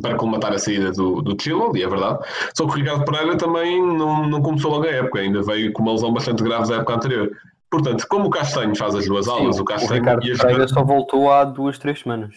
para 0.00 0.16
colmatar 0.16 0.52
a 0.52 0.58
saída 0.58 0.92
do, 0.92 1.20
do 1.22 1.40
Chilwell, 1.40 1.76
e 1.76 1.82
é 1.82 1.88
verdade. 1.88 2.18
Só 2.54 2.66
que 2.66 2.72
o 2.72 2.76
Ricardo 2.76 3.04
Pereira 3.04 3.36
também 3.36 3.80
não, 3.80 4.28
não 4.28 4.42
começou 4.42 4.70
logo 4.70 4.86
a 4.86 4.90
época, 4.90 5.20
ainda 5.20 5.42
veio 5.42 5.72
com 5.72 5.82
uma 5.82 5.92
lesão 5.92 6.12
bastante 6.12 6.42
grave 6.42 6.68
da 6.68 6.76
época 6.76 6.94
anterior. 6.94 7.30
Portanto, 7.70 8.06
como 8.08 8.26
o 8.26 8.30
Castanho 8.30 8.74
faz 8.76 8.94
as 8.94 9.06
duas 9.06 9.28
aulas, 9.28 9.58
o 9.58 9.64
Castanho 9.64 9.92
o 9.92 9.94
Ricardo 9.94 10.26
ia 10.26 10.36
Pereira 10.36 10.68
só 10.68 10.82
voltou 10.82 11.30
há 11.30 11.44
duas, 11.44 11.78
três 11.78 12.00
semanas. 12.00 12.34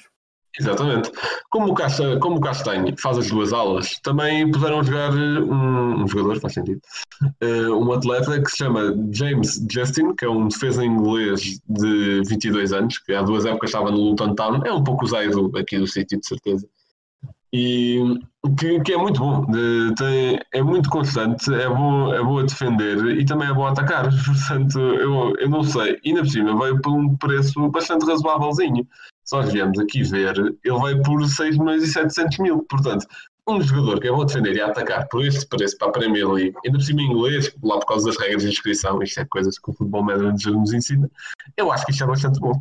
Exatamente. 0.60 1.12
Como 1.50 1.72
o, 1.72 1.74
Casta, 1.74 2.20
como 2.20 2.38
o 2.38 2.42
Castanho 2.42 2.94
faz 3.02 3.18
as 3.18 3.28
duas 3.28 3.52
aulas, 3.52 4.00
também 4.04 4.52
puderam 4.52 4.84
jogar 4.84 5.12
um, 5.12 6.04
um 6.04 6.08
jogador, 6.08 6.40
faz 6.40 6.54
sentido, 6.54 6.80
uh, 7.42 7.74
um 7.76 7.92
atleta 7.92 8.40
que 8.40 8.52
se 8.52 8.58
chama 8.58 8.96
James 9.12 9.66
Justin, 9.72 10.14
que 10.14 10.26
é 10.26 10.30
um 10.30 10.48
defesa 10.48 10.86
inglês 10.86 11.60
de 11.68 12.22
22 12.28 12.72
anos, 12.72 13.00
que 13.00 13.14
há 13.14 13.24
duas 13.24 13.46
épocas 13.46 13.72
estava 13.72 13.90
no 13.90 13.98
Luton 13.98 14.36
Town, 14.36 14.62
é 14.64 14.72
um 14.72 14.84
pouco 14.84 15.06
o 15.06 15.08
Zaido 15.08 15.52
aqui 15.58 15.80
do 15.80 15.88
sítio, 15.88 16.20
de 16.20 16.28
certeza. 16.28 16.68
E 17.54 18.00
que, 18.60 18.80
que 18.82 18.94
é 18.94 18.98
muito 18.98 19.20
bom, 19.20 19.46
tem, 19.96 20.40
é 20.54 20.62
muito 20.64 20.90
constante, 20.90 21.54
é 21.54 21.70
bom, 21.70 22.12
é 22.14 22.22
bom 22.22 22.40
a 22.40 22.44
defender 22.44 23.18
e 23.18 23.24
também 23.24 23.48
é 23.48 23.54
bom 23.54 23.68
a 23.68 23.72
atacar. 23.72 24.10
Portanto, 24.26 24.80
eu, 24.80 25.36
eu 25.38 25.50
não 25.50 25.64
sei, 25.64 26.00
ainda 26.04 26.22
por 26.22 26.30
cima 26.30 26.60
veio 26.60 26.82
por 26.82 26.92
um 26.92 27.16
preço 27.16 27.70
bastante 27.70 28.06
razoávelzinho 28.06 28.88
se 29.24 29.36
nós 29.36 29.52
viemos 29.52 29.80
aqui 29.80 30.04
ver, 30.04 30.38
ele 30.38 30.80
vai 30.80 31.00
por 31.02 31.26
6 31.26 31.58
milhões 31.58 31.84
e 31.84 31.88
700 31.88 32.38
mil. 32.40 32.64
Portanto, 32.70 33.06
um 33.48 33.62
jogador 33.62 34.00
que 34.00 34.08
é 34.08 34.12
bom 34.12 34.26
defender 34.26 34.56
e 34.56 34.62
atacar 34.62 35.08
por 35.08 35.26
este 35.26 35.46
preço 35.48 35.78
para 35.78 35.90
a 35.90 35.92
Premier 35.92 36.30
League, 36.30 36.56
ainda 36.66 36.78
por 36.78 36.84
cima 36.84 37.02
em 37.02 37.12
inglês, 37.12 37.54
lá 37.64 37.80
por 37.80 37.86
causa 37.86 38.08
das 38.08 38.18
regras 38.18 38.44
de 38.44 38.50
inscrição, 38.50 39.02
isto 39.02 39.20
é 39.20 39.26
coisas 39.26 39.58
que 39.58 39.70
o 39.70 39.74
futebol 39.74 40.04
manager 40.04 40.54
nos 40.54 40.74
ensina, 40.74 41.10
eu 41.58 41.72
acho 41.72 41.86
que 41.86 41.92
isto 41.92 42.04
é 42.04 42.08
bastante 42.08 42.40
bom. 42.40 42.54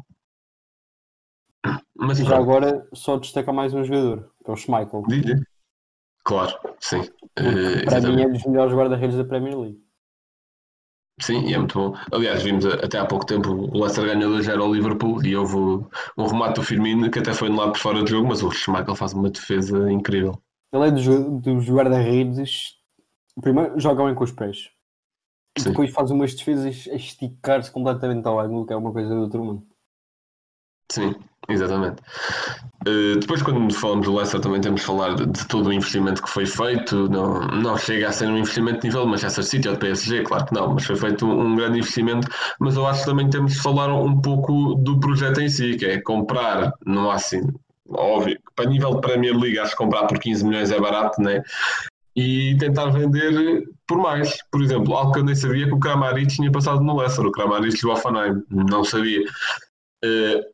Mas 1.97 2.19
e 2.19 2.25
já 2.25 2.37
agora 2.37 2.89
só 2.93 3.17
destaca 3.17 3.53
mais 3.53 3.73
um 3.73 3.85
jogador, 3.85 4.32
que 4.45 4.51
é 4.51 4.53
o 4.53 4.57
Schmeichel. 4.57 5.03
Claro, 6.25 6.53
sim. 6.81 7.01
Uh, 7.01 7.85
para 7.85 8.01
mim 8.01 8.23
é 8.23 8.27
um 8.27 8.33
dos 8.33 8.45
melhores 8.45 8.75
guarda-redes 8.75 9.17
da 9.17 9.25
Premier 9.25 9.59
League. 9.59 9.83
Sim, 11.21 11.47
e 11.47 11.55
é 11.55 11.59
muito 11.59 11.79
bom. 11.79 11.97
Aliás, 12.13 12.43
vimos 12.43 12.65
até 12.65 12.99
há 12.99 13.07
pouco 13.07 13.27
tempo 13.27 13.51
o 13.51 13.81
Leicester 13.81 14.07
ganhou 14.07 14.33
2-0 14.33 14.61
ao 14.61 14.73
Liverpool 14.73 15.25
e 15.25 15.37
houve 15.37 15.57
um 15.57 16.27
remate 16.27 16.55
do 16.55 16.63
Firmino 16.63 17.11
que 17.11 17.19
até 17.19 17.33
foi 17.33 17.49
no 17.49 17.57
lado 17.57 17.73
por 17.73 17.79
fora 17.79 18.01
do 18.01 18.09
jogo, 18.09 18.29
mas 18.29 18.43
o 18.43 18.51
Schmeichel 18.51 18.97
faz 18.97 19.13
uma 19.13 19.31
defesa 19.31 19.91
incrível. 19.91 20.41
Ele 20.73 20.89
é 20.89 20.91
dos, 20.91 21.07
dos 21.43 21.69
guarda-redes, 21.69 22.77
primeiro 23.41 23.79
joga 23.79 24.05
bem 24.05 24.15
com 24.15 24.25
os 24.25 24.33
pés 24.33 24.71
Sim. 25.59 25.71
depois 25.71 25.91
faz 25.91 26.11
umas 26.11 26.35
defesas 26.35 26.89
a 26.91 26.95
esticar-se 26.95 27.71
completamente 27.71 28.27
ao 28.27 28.41
ângulo, 28.41 28.67
que 28.67 28.73
é 28.73 28.77
uma 28.77 28.93
coisa 28.93 29.11
do 29.11 29.21
outro 29.23 29.45
mundo. 29.45 29.67
Sim, 30.93 31.15
exatamente. 31.49 32.03
Uh, 32.87 33.19
depois, 33.19 33.41
quando 33.41 33.73
falamos 33.73 34.05
do 34.05 34.15
Leicester, 34.15 34.41
também 34.41 34.61
temos 34.61 34.83
de 34.83 34.87
falar 34.87 35.15
de, 35.15 35.25
de, 35.25 35.49
todo 35.49 35.69
o 35.69 35.73
investimento 35.73 36.23
que 36.23 36.29
foi 36.29 36.45
feito. 36.45 37.09
Não, 37.09 37.41
não 37.47 37.79
chega 37.79 38.11
a 38.11 38.13
ser 38.13 38.29
um 38.29 38.37
investimento 38.37 38.81
de 38.81 38.89
nível 38.89 39.05
de 39.05 39.13
Manchester 39.13 39.43
City 39.43 39.69
ou 39.69 39.75
de 39.75 39.81
PSG, 39.81 40.23
claro 40.25 40.45
que 40.45 40.53
não, 40.53 40.75
mas 40.75 40.85
foi 40.85 40.97
feito 40.97 41.25
um, 41.25 41.47
um, 41.47 41.57
grande 41.57 41.79
investimento. 41.79 42.29
Mas 42.61 42.77
eu 42.77 42.87
acho 42.87 43.01
que 43.01 43.07
também 43.07 43.31
temos 43.31 43.55
de 43.55 43.63
falar 43.63 43.95
um 43.95 44.21
pouco 44.21 44.75
do 44.75 45.01
projeto 45.01 45.41
em 45.41 45.49
si, 45.49 45.79
que 45.79 45.87
é 45.87 45.99
comprar, 46.03 46.75
não 46.85 47.11
há 47.11 47.15
assim, 47.15 47.41
óbvio, 47.89 48.39
para 48.55 48.69
nível 48.69 48.97
de 48.97 49.01
Premier 49.01 49.35
League, 49.35 49.59
acho 49.59 49.71
que 49.71 49.79
comprar 49.79 50.07
por 50.07 50.19
15 50.19 50.45
milhões 50.45 50.71
é 50.71 50.79
barato, 50.79 51.23
né? 51.23 51.43
e 52.15 52.55
tentar 52.59 52.91
vender 52.91 53.65
por 53.87 53.97
mais. 53.97 54.37
Por 54.51 54.63
exemplo, 54.63 54.95
algo 54.95 55.13
que 55.13 55.21
eu 55.21 55.25
nem 55.25 55.35
sabia 55.35 55.67
que 55.67 55.73
o 55.73 55.81
Kramaric 55.81 56.35
tinha 56.35 56.53
passado 56.53 56.83
no 56.83 56.99
Leicester, 56.99 57.25
o 57.25 57.33
Kramaric 57.33 57.81
do 57.81 57.91
Offenheim, 57.91 58.43
não 58.51 58.85
sabia. 58.85 59.23
Uh, 60.05 60.52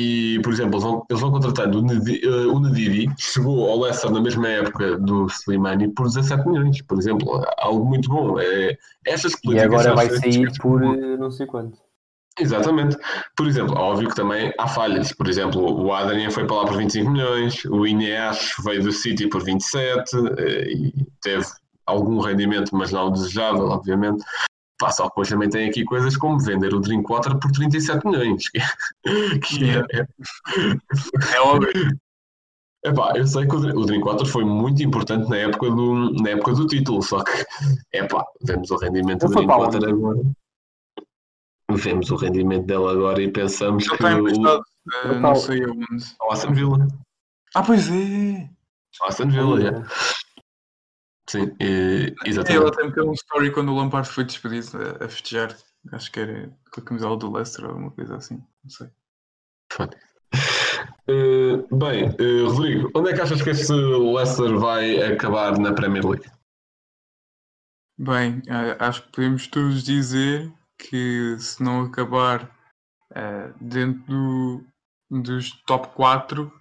e, 0.00 0.40
por 0.40 0.52
exemplo, 0.52 0.74
eles 0.74 0.84
vão, 0.84 1.06
eles 1.10 1.20
vão 1.20 1.30
contratando 1.30 1.78
o 1.78 1.82
Nedidi, 1.82 2.26
uh, 2.26 2.54
o 2.54 2.60
Nedidi, 2.60 3.06
chegou 3.18 3.68
ao 3.70 3.80
Leicester 3.80 4.10
na 4.10 4.20
mesma 4.20 4.48
época 4.48 4.96
do 4.98 5.26
Slimani 5.26 5.88
por 5.88 6.06
17 6.06 6.48
milhões, 6.48 6.80
por 6.82 6.98
exemplo, 6.98 7.44
algo 7.58 7.84
muito 7.84 8.08
bom. 8.08 8.40
É, 8.40 8.78
estas 9.06 9.32
e 9.44 9.58
agora 9.58 9.94
vai 9.94 10.08
sair 10.08 10.50
por 10.58 10.80
não 10.80 11.30
sei 11.30 11.46
quanto. 11.46 11.78
Exatamente. 12.38 12.96
Por 13.36 13.46
exemplo, 13.46 13.76
óbvio 13.76 14.08
que 14.08 14.16
também 14.16 14.52
há 14.58 14.66
falhas. 14.66 15.12
Por 15.12 15.28
exemplo, 15.28 15.60
o 15.60 15.92
Adrian 15.92 16.30
foi 16.30 16.46
para 16.46 16.56
lá 16.56 16.64
por 16.64 16.78
25 16.78 17.10
milhões, 17.10 17.64
o 17.66 17.86
Ineas 17.86 18.54
veio 18.64 18.82
do 18.82 18.92
City 18.92 19.28
por 19.28 19.44
27 19.44 20.16
uh, 20.16 20.40
e 20.40 20.94
teve 21.20 21.44
algum 21.84 22.20
rendimento, 22.20 22.74
mas 22.74 22.92
não 22.92 23.10
desejável, 23.10 23.68
obviamente. 23.68 24.24
Pá, 24.80 24.90
só 24.90 25.08
depois 25.08 25.28
também 25.28 25.50
tem 25.50 25.68
aqui 25.68 25.84
coisas 25.84 26.16
como 26.16 26.40
vender 26.40 26.72
o 26.72 26.80
Drinkwater 26.80 27.38
por 27.38 27.52
37 27.52 28.06
milhões. 28.06 28.44
Que, 29.44 29.70
é, 29.70 31.36
é 31.36 31.40
óbvio. 31.40 31.98
Epá, 32.82 33.12
eu 33.14 33.26
sei 33.26 33.46
que 33.46 33.54
o 33.54 33.84
Drinkwater 33.84 34.26
foi 34.26 34.42
muito 34.42 34.82
importante 34.82 35.28
na 35.28 35.36
época 35.36 35.70
do, 35.70 36.14
na 36.14 36.30
época 36.30 36.54
do 36.54 36.66
título, 36.66 37.02
só 37.02 37.22
que 37.22 37.44
epá, 37.92 38.24
vemos 38.42 38.70
o 38.70 38.76
rendimento 38.76 39.26
do 39.26 39.34
Drinkwater 39.34 39.86
agora. 39.86 40.20
Vemos 41.72 42.10
o 42.10 42.16
rendimento 42.16 42.66
dele 42.66 42.88
agora 42.88 43.22
e 43.22 43.30
pensamos 43.30 43.84
Ele 43.84 43.96
que. 43.98 44.04
Está 44.06 44.18
emprestado, 44.18 44.62
o... 45.04 45.08
uh, 45.08 45.20
não 45.20 45.34
sei 45.34 45.66
onde. 45.66 46.04
Ao 46.20 46.32
Aston 46.32 46.54
Villa. 46.54 46.88
Ah, 47.54 47.62
pois 47.62 47.90
é! 47.90 48.48
Ao 49.00 49.08
Aston 49.08 49.28
Villa, 49.28 49.68
é. 49.68 49.84
Sim, 51.30 51.54
e, 51.60 52.12
exatamente. 52.26 52.60
Ele 52.60 52.68
até 52.68 52.82
meteu 52.82 53.08
um 53.08 53.12
story 53.12 53.52
quando 53.52 53.70
o 53.70 53.76
Lampard 53.76 54.08
foi 54.08 54.24
despedido 54.24 54.70
a, 54.76 55.04
a 55.04 55.08
festejar. 55.08 55.56
Acho 55.92 56.10
que 56.10 56.18
era 56.18 56.50
com 56.72 56.80
a 56.80 56.84
camisola 56.84 57.16
do 57.16 57.30
Leicester 57.30 57.66
ou 57.66 57.70
alguma 57.70 57.92
coisa 57.92 58.16
assim. 58.16 58.42
Não 58.64 58.70
sei. 58.70 58.88
Uh, 61.08 61.76
bem, 61.76 62.08
uh, 62.08 62.48
Rodrigo, 62.48 62.90
onde 62.96 63.10
é 63.10 63.14
que 63.14 63.20
achas 63.20 63.40
que 63.42 63.50
este 63.50 63.72
Leicester 63.72 64.58
vai 64.58 65.00
acabar 65.04 65.56
na 65.56 65.72
Premier 65.72 66.04
League? 66.04 66.28
Bem, 67.96 68.38
uh, 68.48 68.74
acho 68.80 69.04
que 69.04 69.12
podemos 69.12 69.46
todos 69.46 69.84
dizer 69.84 70.52
que 70.78 71.36
se 71.38 71.62
não 71.62 71.82
acabar 71.82 72.50
dentro 73.60 74.04
do, 74.06 74.64
dos 75.22 75.52
top 75.62 75.88
4, 75.94 76.52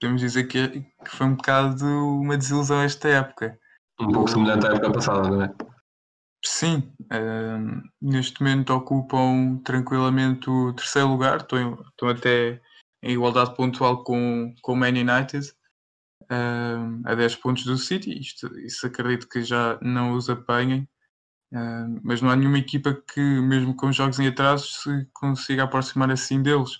podemos 0.00 0.20
dizer 0.20 0.44
que, 0.44 0.68
que 0.80 1.10
foi 1.10 1.26
um 1.26 1.34
bocado 1.34 1.84
uma 1.84 2.36
desilusão 2.36 2.80
esta 2.80 3.08
época. 3.08 3.58
Um 4.00 4.12
pouco 4.12 4.30
semelhante 4.30 4.66
à 4.66 4.70
época 4.70 4.92
passada, 4.92 5.28
não 5.28 5.42
é? 5.42 5.54
Sim, 6.44 6.92
uh, 7.12 7.82
neste 8.00 8.40
momento 8.40 8.72
ocupam 8.72 9.60
tranquilamente 9.64 10.48
o 10.48 10.72
terceiro 10.72 11.08
lugar, 11.08 11.38
estão, 11.38 11.74
estão 11.82 12.08
até 12.08 12.60
em 13.02 13.12
igualdade 13.12 13.56
pontual 13.56 14.04
com, 14.04 14.54
com 14.62 14.72
o 14.72 14.76
Man 14.76 14.88
United, 14.88 15.52
uh, 16.30 17.02
a 17.04 17.14
10 17.14 17.36
pontos 17.36 17.64
do 17.64 17.76
City. 17.76 18.18
Isto, 18.18 18.56
isso 18.60 18.86
acredito 18.86 19.28
que 19.28 19.42
já 19.42 19.78
não 19.82 20.12
os 20.12 20.30
apanhem, 20.30 20.88
uh, 21.52 22.00
mas 22.04 22.22
não 22.22 22.30
há 22.30 22.36
nenhuma 22.36 22.58
equipa 22.58 22.94
que, 22.94 23.20
mesmo 23.20 23.74
com 23.74 23.90
jogos 23.90 24.20
em 24.20 24.28
atraso, 24.28 24.66
se 24.68 25.08
consiga 25.12 25.64
aproximar 25.64 26.10
assim 26.10 26.40
deles. 26.40 26.78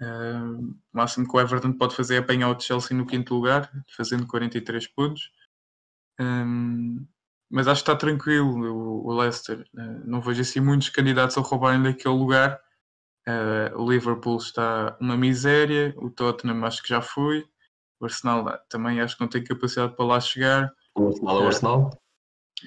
o 0.00 0.74
máximo 0.92 1.28
que 1.28 1.36
o 1.36 1.40
Everton 1.40 1.72
pode 1.74 1.94
fazer 1.94 2.16
é 2.16 2.18
apanhar 2.18 2.48
o 2.48 2.58
Chelsea 2.58 2.96
no 2.96 3.06
quinto 3.06 3.34
lugar, 3.34 3.70
fazendo 3.94 4.26
43 4.26 4.86
pontos. 4.88 5.30
Um, 6.20 7.06
mas 7.50 7.66
acho 7.66 7.82
que 7.82 7.90
está 7.90 7.98
tranquilo 7.98 8.48
o, 8.48 9.06
o 9.06 9.20
Leicester. 9.20 9.66
Uh, 9.74 10.02
não 10.04 10.20
vejo 10.20 10.42
assim 10.42 10.60
muitos 10.60 10.90
candidatos 10.90 11.38
a 11.38 11.40
roubarem 11.40 11.82
daquele 11.82 12.14
lugar. 12.14 12.60
Uh, 13.26 13.80
o 13.80 13.90
Liverpool 13.90 14.36
está 14.36 14.96
uma 15.00 15.16
miséria, 15.16 15.94
o 15.98 16.10
Tottenham 16.10 16.64
acho 16.64 16.82
que 16.82 16.88
já 16.88 17.02
foi, 17.02 17.46
o 18.00 18.06
Arsenal 18.06 18.58
também 18.70 19.00
acho 19.00 19.16
que 19.16 19.20
não 19.20 19.28
tem 19.28 19.44
capacidade 19.44 19.94
para 19.94 20.04
lá 20.04 20.20
chegar. 20.20 20.72
O 20.94 21.08
Arsenal 21.08 21.36
é 21.36 21.42
o 21.42 21.46
Arsenal. 21.46 22.02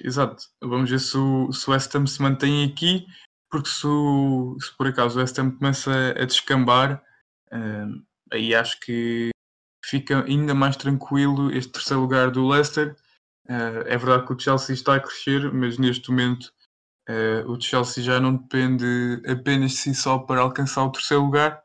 Exato. 0.04 0.44
Vamos 0.62 0.90
ver 0.90 1.00
se 1.00 1.16
o, 1.16 1.52
se 1.52 1.68
o 1.68 1.72
West 1.72 1.94
Ham 1.94 2.06
se 2.06 2.22
mantém 2.22 2.64
aqui, 2.64 3.06
porque 3.50 3.68
se, 3.68 3.86
o, 3.86 4.56
se 4.60 4.76
por 4.76 4.86
acaso 4.86 5.18
o 5.18 5.20
West 5.20 5.38
Ham 5.38 5.50
começa 5.50 5.90
a, 5.92 6.22
a 6.22 6.24
descambar, 6.24 7.02
aí 8.32 8.54
acho 8.54 8.80
que 8.80 9.30
fica 9.84 10.24
ainda 10.24 10.54
mais 10.54 10.76
tranquilo 10.76 11.52
este 11.52 11.72
terceiro 11.72 12.00
lugar 12.00 12.30
do 12.30 12.46
Leicester 12.46 12.96
é 13.48 13.96
verdade 13.96 14.26
que 14.26 14.32
o 14.32 14.38
Chelsea 14.38 14.74
está 14.74 14.96
a 14.96 15.00
crescer, 15.00 15.52
mas 15.52 15.78
neste 15.78 16.10
momento 16.10 16.52
uh, 17.08 17.50
o 17.50 17.60
Chelsea 17.60 18.02
já 18.02 18.20
não 18.20 18.36
depende 18.36 19.22
apenas 19.28 19.72
de 19.72 19.76
si 19.78 19.94
só 19.94 20.18
para 20.18 20.40
alcançar 20.40 20.84
o 20.84 20.92
terceiro 20.92 21.24
lugar. 21.24 21.62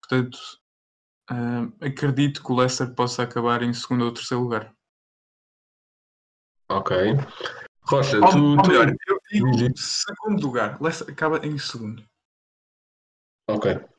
Portanto, 0.00 0.38
uh, 1.30 1.84
acredito 1.84 2.42
que 2.42 2.52
o 2.52 2.56
Leicester 2.56 2.94
possa 2.94 3.22
acabar 3.22 3.62
em 3.62 3.72
segundo 3.72 4.04
ou 4.04 4.12
terceiro 4.12 4.42
lugar. 4.42 4.74
Ok. 6.68 6.96
Rocha, 7.82 8.18
ou, 8.18 8.28
tu, 8.28 8.38
ou 8.38 8.66
melhor, 8.66 8.88
eu 9.06 9.50
digo 9.52 9.78
segundo 9.78 10.46
lugar. 10.46 10.80
Leicester 10.80 11.12
acaba 11.12 11.38
em 11.46 11.56
segundo. 11.58 12.04
Ok. 13.48 13.95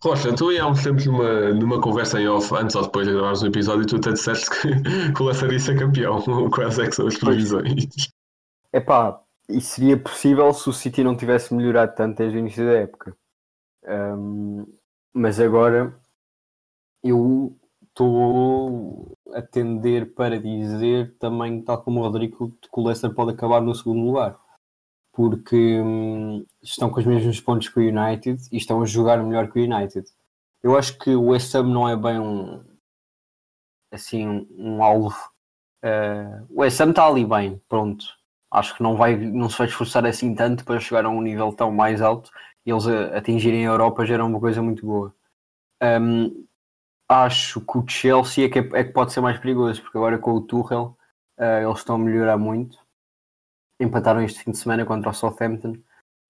Rocha, 0.00 0.32
tu 0.34 0.50
aí 0.50 0.58
há 0.58 0.66
uns 0.66 0.82
tempos 0.82 1.06
numa, 1.06 1.52
numa 1.52 1.80
conversa 1.80 2.20
em 2.20 2.28
off, 2.28 2.54
antes 2.54 2.76
ou 2.76 2.82
depois 2.82 3.06
de 3.06 3.12
gravares 3.12 3.42
um 3.42 3.48
episódio, 3.48 3.84
tu 3.84 3.96
até 3.96 4.12
disseste 4.12 4.48
que, 4.48 4.68
que 5.12 5.22
o 5.22 5.52
ia 5.52 5.58
ser 5.58 5.78
campeão. 5.78 6.22
Quais 6.54 6.78
é 6.78 6.86
que 6.86 6.94
são 6.94 7.08
as 7.08 7.16
previsões? 7.16 7.88
Epá, 8.72 9.20
isso 9.48 9.74
seria 9.74 9.98
possível 9.98 10.52
se 10.52 10.68
o 10.68 10.72
City 10.72 11.02
não 11.02 11.16
tivesse 11.16 11.52
melhorado 11.52 11.94
tanto 11.96 12.18
desde 12.18 12.36
o 12.36 12.40
início 12.40 12.64
da 12.64 12.74
época. 12.74 13.16
Um, 13.84 14.66
mas 15.12 15.40
agora 15.40 15.98
eu 17.02 17.56
estou 17.88 19.16
a 19.32 19.42
tender 19.42 20.14
para 20.14 20.40
dizer 20.40 21.16
também, 21.18 21.60
tal 21.62 21.82
como 21.82 21.98
o 21.98 22.02
Rodrigo, 22.04 22.50
que 22.50 22.80
o 22.80 22.84
Leicester 22.84 23.12
pode 23.12 23.32
acabar 23.32 23.60
no 23.60 23.74
segundo 23.74 24.06
lugar. 24.06 24.38
Porque 25.18 25.80
hum, 25.80 26.46
estão 26.62 26.88
com 26.90 27.00
os 27.00 27.04
mesmos 27.04 27.40
pontos 27.40 27.68
que 27.68 27.80
o 27.80 27.82
United 27.82 28.40
e 28.52 28.56
estão 28.56 28.80
a 28.80 28.86
jogar 28.86 29.20
melhor 29.20 29.50
que 29.50 29.58
o 29.58 29.64
United. 29.64 30.06
Eu 30.62 30.78
acho 30.78 30.96
que 30.96 31.10
o 31.10 31.30
West 31.30 31.52
Ham 31.56 31.64
não 31.64 31.88
é 31.88 31.96
bem 31.96 32.20
um 32.20 32.64
assim 33.90 34.46
um 34.56 34.80
alvo. 34.80 35.18
Uh, 35.84 36.46
o 36.50 36.60
West 36.60 36.80
Ham 36.80 36.90
está 36.90 37.04
ali 37.08 37.24
bem, 37.24 37.60
pronto. 37.68 38.04
Acho 38.48 38.76
que 38.76 38.82
não, 38.84 38.96
vai, 38.96 39.16
não 39.16 39.50
se 39.50 39.58
vai 39.58 39.66
esforçar 39.66 40.06
assim 40.06 40.36
tanto 40.36 40.64
para 40.64 40.78
chegar 40.78 41.04
a 41.04 41.08
um 41.08 41.20
nível 41.20 41.52
tão 41.52 41.72
mais 41.72 42.00
alto 42.00 42.30
e 42.64 42.70
eles 42.70 42.86
a, 42.86 43.16
atingirem 43.18 43.66
a 43.66 43.70
Europa 43.70 44.06
já 44.06 44.14
era 44.14 44.24
uma 44.24 44.38
coisa 44.38 44.62
muito 44.62 44.86
boa. 44.86 45.12
Um, 45.82 46.46
acho 47.08 47.60
que 47.60 47.76
o 47.76 47.88
Chelsea 47.88 48.46
é 48.46 48.48
que, 48.48 48.60
é, 48.60 48.68
é 48.74 48.84
que, 48.84 48.92
pode 48.92 49.12
ser 49.12 49.20
mais 49.20 49.36
perigoso, 49.40 49.82
porque 49.82 49.98
agora 49.98 50.16
com 50.16 50.30
o 50.30 50.40
Tuchel 50.42 50.96
uh, 51.40 51.66
eles 51.66 51.78
estão 51.78 51.96
a 51.96 51.98
melhorar 51.98 52.38
muito. 52.38 52.78
Empataram 53.80 54.22
este 54.22 54.42
fim 54.42 54.50
de 54.50 54.58
semana 54.58 54.84
contra 54.84 55.10
o 55.10 55.14
Southampton, 55.14 55.76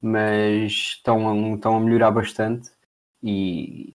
mas 0.01 0.73
estão 0.73 1.29
a, 1.29 1.55
estão 1.55 1.77
a 1.77 1.81
melhorar 1.81 2.11
bastante 2.11 2.71
e 3.23 3.95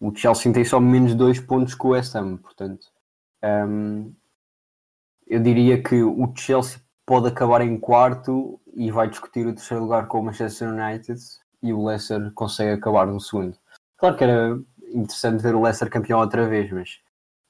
o 0.00 0.14
Chelsea 0.14 0.52
tem 0.52 0.64
só 0.64 0.80
menos 0.80 1.14
dois 1.14 1.38
pontos 1.40 1.74
que 1.74 1.86
o 1.86 1.90
West 1.90 2.14
Ham, 2.14 2.36
portanto 2.38 2.86
um, 3.42 4.12
eu 5.26 5.40
diria 5.40 5.82
que 5.82 6.02
o 6.02 6.32
Chelsea 6.36 6.80
pode 7.04 7.28
acabar 7.28 7.60
em 7.60 7.78
quarto 7.78 8.60
e 8.74 8.90
vai 8.90 9.08
discutir 9.08 9.46
o 9.46 9.54
terceiro 9.54 9.84
lugar 9.84 10.06
com 10.06 10.20
o 10.20 10.24
Manchester 10.24 10.68
United 10.68 11.20
e 11.62 11.72
o 11.72 11.84
Leicester 11.84 12.32
consegue 12.34 12.72
acabar 12.72 13.06
no 13.06 13.20
segundo. 13.20 13.56
Claro 13.96 14.16
que 14.16 14.24
era 14.24 14.58
interessante 14.92 15.42
ver 15.42 15.54
o 15.54 15.62
Leicester 15.62 15.90
campeão 15.90 16.20
outra 16.20 16.48
vez, 16.48 16.70
mas 16.70 17.00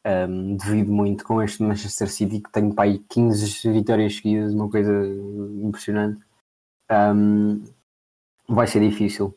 um, 0.06 0.56
devido 0.56 0.92
muito 0.92 1.24
com 1.24 1.42
este 1.42 1.62
Manchester 1.62 2.08
City 2.08 2.40
que 2.40 2.50
tem 2.52 2.72
para 2.72 2.84
aí 2.84 2.98
15 3.08 3.72
vitórias 3.72 4.16
seguidas, 4.16 4.54
uma 4.54 4.70
coisa 4.70 4.92
impressionante. 5.62 6.24
Um, 6.90 7.64
vai 8.48 8.66
ser 8.66 8.80
difícil. 8.88 9.36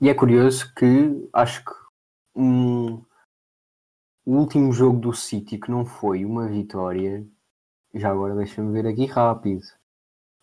E 0.00 0.08
é 0.08 0.14
curioso 0.14 0.72
que 0.74 1.28
acho 1.32 1.64
que 1.64 1.72
um, 2.34 3.04
o 4.24 4.36
último 4.36 4.72
jogo 4.72 4.98
do 4.98 5.12
City 5.12 5.58
que 5.58 5.70
não 5.70 5.84
foi 5.84 6.24
uma 6.24 6.48
vitória, 6.48 7.24
já 7.94 8.10
agora 8.10 8.34
deixa-me 8.34 8.72
ver 8.72 8.88
aqui 8.88 9.06
rápido. 9.06 9.62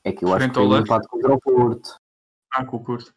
É 0.03 0.13
que 0.13 0.23
eu 0.23 0.33
acho 0.33 0.47
que 0.47 0.53
foi 0.53 0.65
um 0.65 0.77
empate 0.77 1.07
contra 1.07 1.33
o 1.33 1.41
Porto. 1.41 1.99
Ah, 2.51 2.63
com 2.63 2.77
o 2.77 2.83
Porto. 2.83 3.13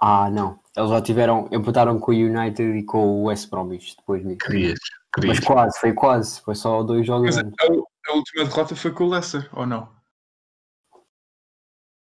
Ah, 0.00 0.30
não. 0.30 0.60
Eles 0.76 0.90
já 0.90 1.00
tiveram, 1.00 1.48
empataram 1.50 1.98
com 1.98 2.12
o 2.12 2.14
United 2.14 2.78
e 2.78 2.82
com 2.84 2.98
o 2.98 3.24
West 3.24 3.48
Bromwich 3.48 3.96
depois 3.96 4.22
disso. 4.22 4.38
Querias, 4.38 4.78
querias. 5.14 5.38
Mas 5.38 5.46
quase, 5.46 5.80
foi 5.80 5.92
quase. 5.94 6.40
Foi 6.42 6.54
só 6.54 6.82
dois 6.82 7.06
jogos. 7.06 7.36
Mas 7.36 7.38
a, 7.38 8.10
a, 8.10 8.14
última 8.14 8.44
derrota 8.44 8.76
foi 8.76 8.92
com 8.92 9.04
o 9.04 9.08
Leicester, 9.08 9.48
ou 9.52 9.66
não? 9.66 9.94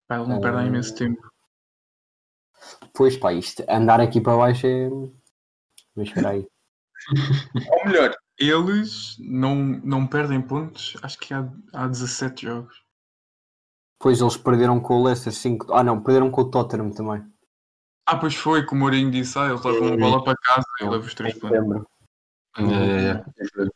Pá, 0.07 0.17
eles 0.17 0.29
não 0.29 0.41
perdem 0.41 0.67
imenso 0.67 0.95
tempo. 0.95 1.21
Pois 2.93 3.17
pá, 3.17 3.33
isto, 3.33 3.65
andar 3.69 4.01
aqui 4.01 4.21
para 4.21 4.37
baixo 4.37 4.67
é. 4.67 4.89
Mas 5.97 6.09
espera 6.09 6.31
aí. 6.31 6.47
Ou 7.73 7.87
melhor, 7.87 8.15
eles 8.39 9.17
não, 9.19 9.55
não 9.57 10.07
perdem 10.07 10.41
pontos, 10.43 10.97
acho 11.03 11.19
que 11.19 11.33
há, 11.33 11.49
há 11.73 11.87
17 11.87 12.47
jogos. 12.47 12.83
Pois 13.99 14.21
eles 14.21 14.37
perderam 14.37 14.81
com 14.81 14.95
o 14.95 15.05
Leicester 15.05 15.33
5. 15.33 15.73
Ah 15.73 15.83
não, 15.83 16.01
perderam 16.03 16.31
com 16.31 16.43
o 16.43 16.51
Tottenham 16.51 16.91
também. 16.91 17.25
Ah, 18.11 18.17
pois 18.17 18.35
foi, 18.35 18.65
como 18.65 18.81
o 18.81 18.85
Mourinho 18.85 19.11
disse, 19.11 19.39
ah, 19.39 19.51
eles 19.51 19.63
levam 19.63 19.89
uma 19.89 19.97
bola 19.99 20.25
para 20.25 20.35
casa 20.39 20.65
e 20.81 20.85
levam 20.85 21.01
os 21.01 21.13
3 21.13 21.39
pontos. 21.39 21.85
É, 22.57 22.63
é, 22.63 23.11
é. 23.11 23.25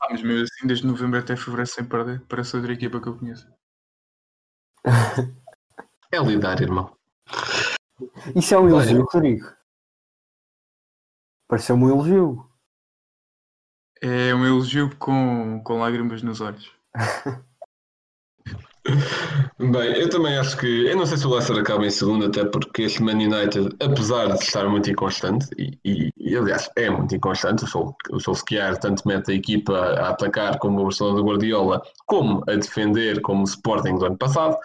Ah, 0.01 0.09
mas 0.11 0.23
mesmo 0.23 0.45
assim, 0.45 0.66
desde 0.66 0.87
novembro 0.87 1.18
até 1.18 1.37
fevereiro 1.37 1.71
sem 1.71 1.85
perder, 1.85 2.25
parece 2.27 2.57
outra 2.57 2.73
equipa 2.73 2.99
que 2.99 3.09
eu 3.09 3.18
conheço. 3.18 3.47
É 6.11 6.18
lidar, 6.18 6.62
irmão. 6.62 6.97
Isso 8.35 8.55
é 8.55 8.59
um 8.59 8.68
elogio, 8.71 9.07
Rodrigo. 9.12 9.53
Pareceu-me 11.47 11.85
um 11.85 11.90
elogio. 11.90 12.51
É 14.01 14.35
um 14.35 14.47
elogio 14.47 14.97
com, 14.97 15.62
com 15.62 15.79
lágrimas 15.79 16.23
nos 16.23 16.40
olhos. 16.40 16.75
Bem, 19.59 19.97
eu 19.97 20.11
também 20.11 20.37
acho 20.37 20.57
que. 20.57 20.87
Eu 20.87 20.97
não 20.97 21.07
sei 21.07 21.16
se 21.16 21.27
o 21.27 21.31
Leicester 21.31 21.57
acaba 21.57 21.87
em 21.87 21.90
segundo, 21.90 22.27
até 22.27 22.45
porque 22.45 22.83
este 22.83 23.01
Man 23.01 23.12
United, 23.12 23.77
apesar 23.81 24.27
de 24.27 24.42
estar 24.42 24.68
muito 24.68 24.90
inconstante, 24.90 25.47
e, 25.57 26.11
e, 26.18 26.37
aliás 26.37 26.68
é 26.77 26.90
muito 26.90 27.14
inconstante, 27.14 27.64
o 27.64 28.21
Solskjaer 28.21 28.79
tanto 28.79 29.07
mete 29.07 29.31
a 29.31 29.35
equipa 29.35 29.77
a 29.79 30.09
atacar 30.11 30.59
como 30.59 30.81
o 30.81 30.85
Barcelona 30.85 31.16
do 31.16 31.25
Guardiola, 31.25 31.81
como 32.07 32.42
a 32.49 32.55
defender 32.57 33.21
como 33.23 33.42
o 33.42 33.45
Sporting 33.45 33.99
do 33.99 34.07
ano 34.07 34.18
passado. 34.18 34.59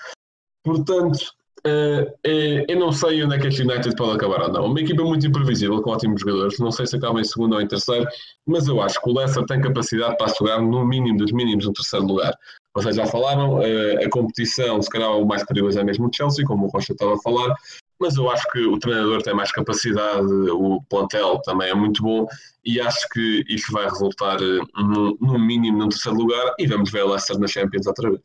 Portanto, 0.64 1.34
uh, 1.60 2.12
é, 2.24 2.66
eu 2.68 2.80
não 2.80 2.92
sei 2.92 3.24
onde 3.24 3.36
é 3.36 3.40
que 3.40 3.48
este 3.48 3.62
United 3.62 3.96
pode 3.96 4.16
acabar 4.16 4.42
ou 4.42 4.52
não. 4.52 4.66
Uma 4.66 4.82
equipa 4.82 5.04
muito 5.04 5.28
imprevisível, 5.28 5.80
com 5.82 5.92
ótimos 5.92 6.22
jogadores. 6.22 6.58
Não 6.58 6.72
sei 6.72 6.88
se 6.88 6.96
acaba 6.96 7.22
em 7.22 7.24
segundo 7.24 7.54
ou 7.54 7.62
em 7.62 7.68
terceiro, 7.68 8.08
mas 8.48 8.68
eu 8.68 8.82
acho 8.82 9.00
que 9.00 9.10
o 9.10 9.14
Leicester 9.14 9.46
tem 9.46 9.62
capacidade 9.62 10.18
para 10.18 10.26
assegurar 10.26 10.60
no 10.60 10.86
mínimo 10.86 11.20
dos 11.20 11.32
mínimos 11.32 11.66
no 11.66 11.74
terceiro 11.74 12.06
lugar. 12.08 12.34
Vocês 12.78 12.96
já 12.96 13.08
falaram, 13.08 13.60
eh, 13.64 14.06
a 14.06 14.10
competição, 14.12 14.80
se 14.80 14.88
calhar 14.88 15.10
o 15.10 15.26
mais 15.26 15.44
perigoso 15.44 15.80
é 15.80 15.84
mesmo 15.84 16.08
o 16.08 16.12
Chelsea, 16.14 16.46
como 16.46 16.68
o 16.68 16.70
Rocha 16.70 16.94
estava 16.94 17.16
a 17.16 17.20
falar, 17.22 17.56
mas 18.00 18.16
eu 18.18 18.30
acho 18.30 18.48
que 18.52 18.60
o 18.68 18.78
treinador 18.78 19.24
tem 19.24 19.34
mais 19.34 19.52
capacidade, 19.52 20.28
o 20.52 20.80
plantel 20.88 21.42
também 21.42 21.72
é 21.72 21.74
muito 21.74 22.04
bom 22.04 22.28
e 22.64 22.80
acho 22.80 23.10
que 23.10 23.44
isto 23.50 23.72
vai 23.72 23.86
resultar 23.86 24.38
eh, 24.40 24.60
no, 24.76 25.40
mínimo 25.40 25.80
no 25.80 25.90
terceiro 25.90 26.20
lugar 26.20 26.54
e 26.60 26.68
vamos 26.68 26.92
ver 26.92 27.02
a 27.02 27.06
Leicester 27.06 27.40
na 27.40 27.48
Champions 27.48 27.88
outra 27.88 28.12
vez. 28.12 28.22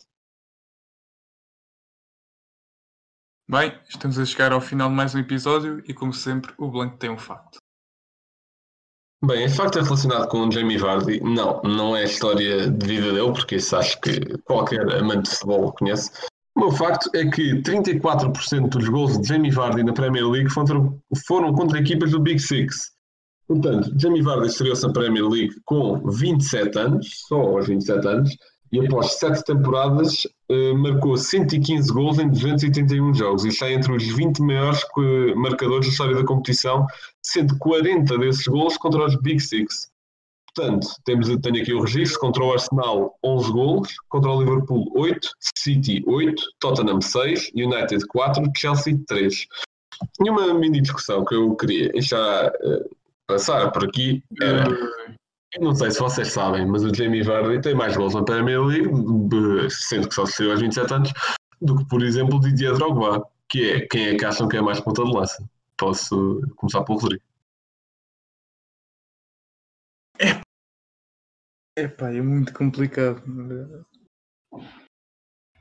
Bem, 3.48 3.72
estamos 3.88 4.18
a 4.18 4.26
chegar 4.26 4.52
ao 4.52 4.60
final 4.60 4.90
de 4.90 4.94
mais 4.94 5.14
um 5.14 5.18
episódio 5.18 5.82
e 5.88 5.94
como 5.94 6.12
sempre 6.12 6.52
o 6.58 6.68
Blanco 6.68 6.98
tem 6.98 7.08
um 7.08 7.16
facto. 7.16 7.61
Bem, 9.24 9.44
esse 9.44 9.56
facto 9.56 9.78
é 9.78 9.82
relacionado 9.82 10.26
com 10.26 10.48
o 10.48 10.50
Jamie 10.50 10.76
Vardy. 10.76 11.20
Não, 11.20 11.62
não 11.62 11.96
é 11.96 12.02
a 12.02 12.06
história 12.06 12.68
de 12.68 12.86
vida 12.86 13.12
dele, 13.12 13.32
porque 13.32 13.54
isso 13.54 13.76
acho 13.76 14.00
que 14.00 14.18
qualquer 14.44 14.80
amante 14.96 15.30
de 15.30 15.36
futebol 15.36 15.66
o 15.66 15.72
conhece. 15.72 16.10
O 16.56 16.72
facto 16.72 17.08
é 17.14 17.24
que 17.30 17.62
34% 17.62 18.68
dos 18.68 18.88
gols 18.88 19.20
de 19.20 19.28
Jamie 19.28 19.52
Vardy 19.52 19.84
na 19.84 19.92
Premier 19.92 20.28
League 20.28 20.50
foram 20.50 21.54
contra 21.54 21.78
equipas 21.78 22.10
do 22.10 22.20
Big 22.20 22.40
Six. 22.40 22.90
Portanto, 23.46 23.94
Jamie 23.96 24.22
Vardy 24.22 24.48
estreou-se 24.48 24.84
na 24.84 24.92
Premier 24.92 25.28
League 25.28 25.54
com 25.64 26.00
27 26.10 26.78
anos, 26.78 27.08
só 27.28 27.40
aos 27.40 27.68
27 27.68 28.06
anos, 28.06 28.36
e 28.72 28.80
após 28.80 29.18
7 29.18 29.44
temporadas 29.44 30.24
uh, 30.50 30.74
marcou 30.76 31.16
115 31.16 31.92
gols 31.92 32.18
em 32.18 32.28
281 32.28 33.14
jogos. 33.14 33.44
Isto 33.44 33.64
está 33.64 33.70
entre 33.70 33.92
os 33.92 34.02
20 34.02 34.40
maiores 34.40 34.80
marcadores 35.36 35.86
da 35.86 35.92
história 35.92 36.16
da 36.16 36.24
competição, 36.24 36.86
sendo 37.22 37.56
40 37.58 38.16
desses 38.18 38.46
gols 38.46 38.78
contra 38.78 39.04
os 39.04 39.14
Big 39.20 39.40
Six. 39.40 39.92
Portanto, 40.54 40.86
temos, 41.04 41.28
tenho 41.28 41.62
aqui 41.62 41.72
o 41.72 41.82
registro, 41.82 42.20
contra 42.20 42.44
o 42.44 42.52
Arsenal 42.52 43.18
11 43.24 43.52
gols, 43.52 43.88
contra 44.08 44.30
o 44.30 44.40
Liverpool 44.40 44.90
8, 44.96 45.28
City 45.56 46.02
8, 46.06 46.42
Tottenham 46.58 47.00
6, 47.00 47.50
United 47.54 48.06
4, 48.06 48.44
Chelsea 48.56 48.98
3. 49.06 49.46
E 50.24 50.30
uma 50.30 50.52
mini 50.54 50.80
discussão 50.80 51.24
que 51.24 51.34
eu 51.34 51.54
queria 51.56 51.90
já 52.00 52.48
uh, 52.48 52.96
passar 53.26 53.70
por 53.70 53.84
aqui 53.84 54.22
era 54.40 54.64
eu 55.54 55.62
não 55.62 55.74
sei 55.74 55.90
se 55.90 56.00
vocês 56.00 56.32
sabem, 56.32 56.66
mas 56.66 56.82
o 56.82 56.94
Jamie 56.94 57.22
Vardy 57.22 57.60
tem 57.60 57.74
mais 57.74 57.94
gols 57.94 58.14
na 58.14 58.24
Premier 58.24 58.60
League, 58.62 58.88
sendo 59.70 60.08
que 60.08 60.14
só 60.14 60.24
se 60.24 60.50
aos 60.50 60.60
27 60.60 60.94
anos, 60.94 61.12
do 61.60 61.76
que, 61.76 61.84
por 61.84 62.02
exemplo, 62.02 62.36
o 62.36 62.40
Didier 62.40 62.74
Drogba, 62.74 63.22
que 63.48 63.70
é 63.70 63.86
quem 63.86 64.08
é 64.08 64.16
que 64.16 64.24
acham 64.24 64.48
que 64.48 64.56
é 64.56 64.62
mais 64.62 64.80
ponta 64.80 65.04
de 65.04 65.12
lança. 65.12 65.46
Posso 65.76 66.40
começar 66.56 66.82
pelo 66.84 66.98
Rodrigo. 66.98 67.22
É, 71.76 71.88
pá, 71.88 72.10
é 72.10 72.22
muito 72.22 72.54
complicado. 72.54 73.22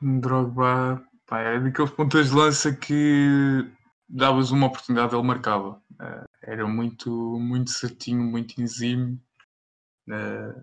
Drogba, 0.02 1.06
pá, 1.26 1.42
é 1.42 1.60
daqueles 1.60 1.92
pontas 1.92 2.30
de 2.30 2.36
lança 2.36 2.74
que 2.74 3.70
davas 4.08 4.52
uma 4.52 4.68
oportunidade, 4.68 5.16
ele 5.16 5.24
marcava. 5.24 5.82
Eh, 6.00 6.24
era 6.44 6.68
muito, 6.68 7.10
muito 7.40 7.72
certinho, 7.72 8.24
muito 8.24 8.62
enzime 8.62 9.20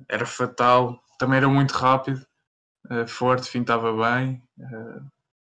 era 0.09 0.27
fatal, 0.27 1.03
também 1.19 1.39
era 1.39 1.49
muito 1.49 1.73
rápido, 1.73 2.25
uh, 2.91 3.07
forte, 3.07 3.49
fintava 3.49 3.93
bem. 3.93 4.43
Uh, 4.59 5.05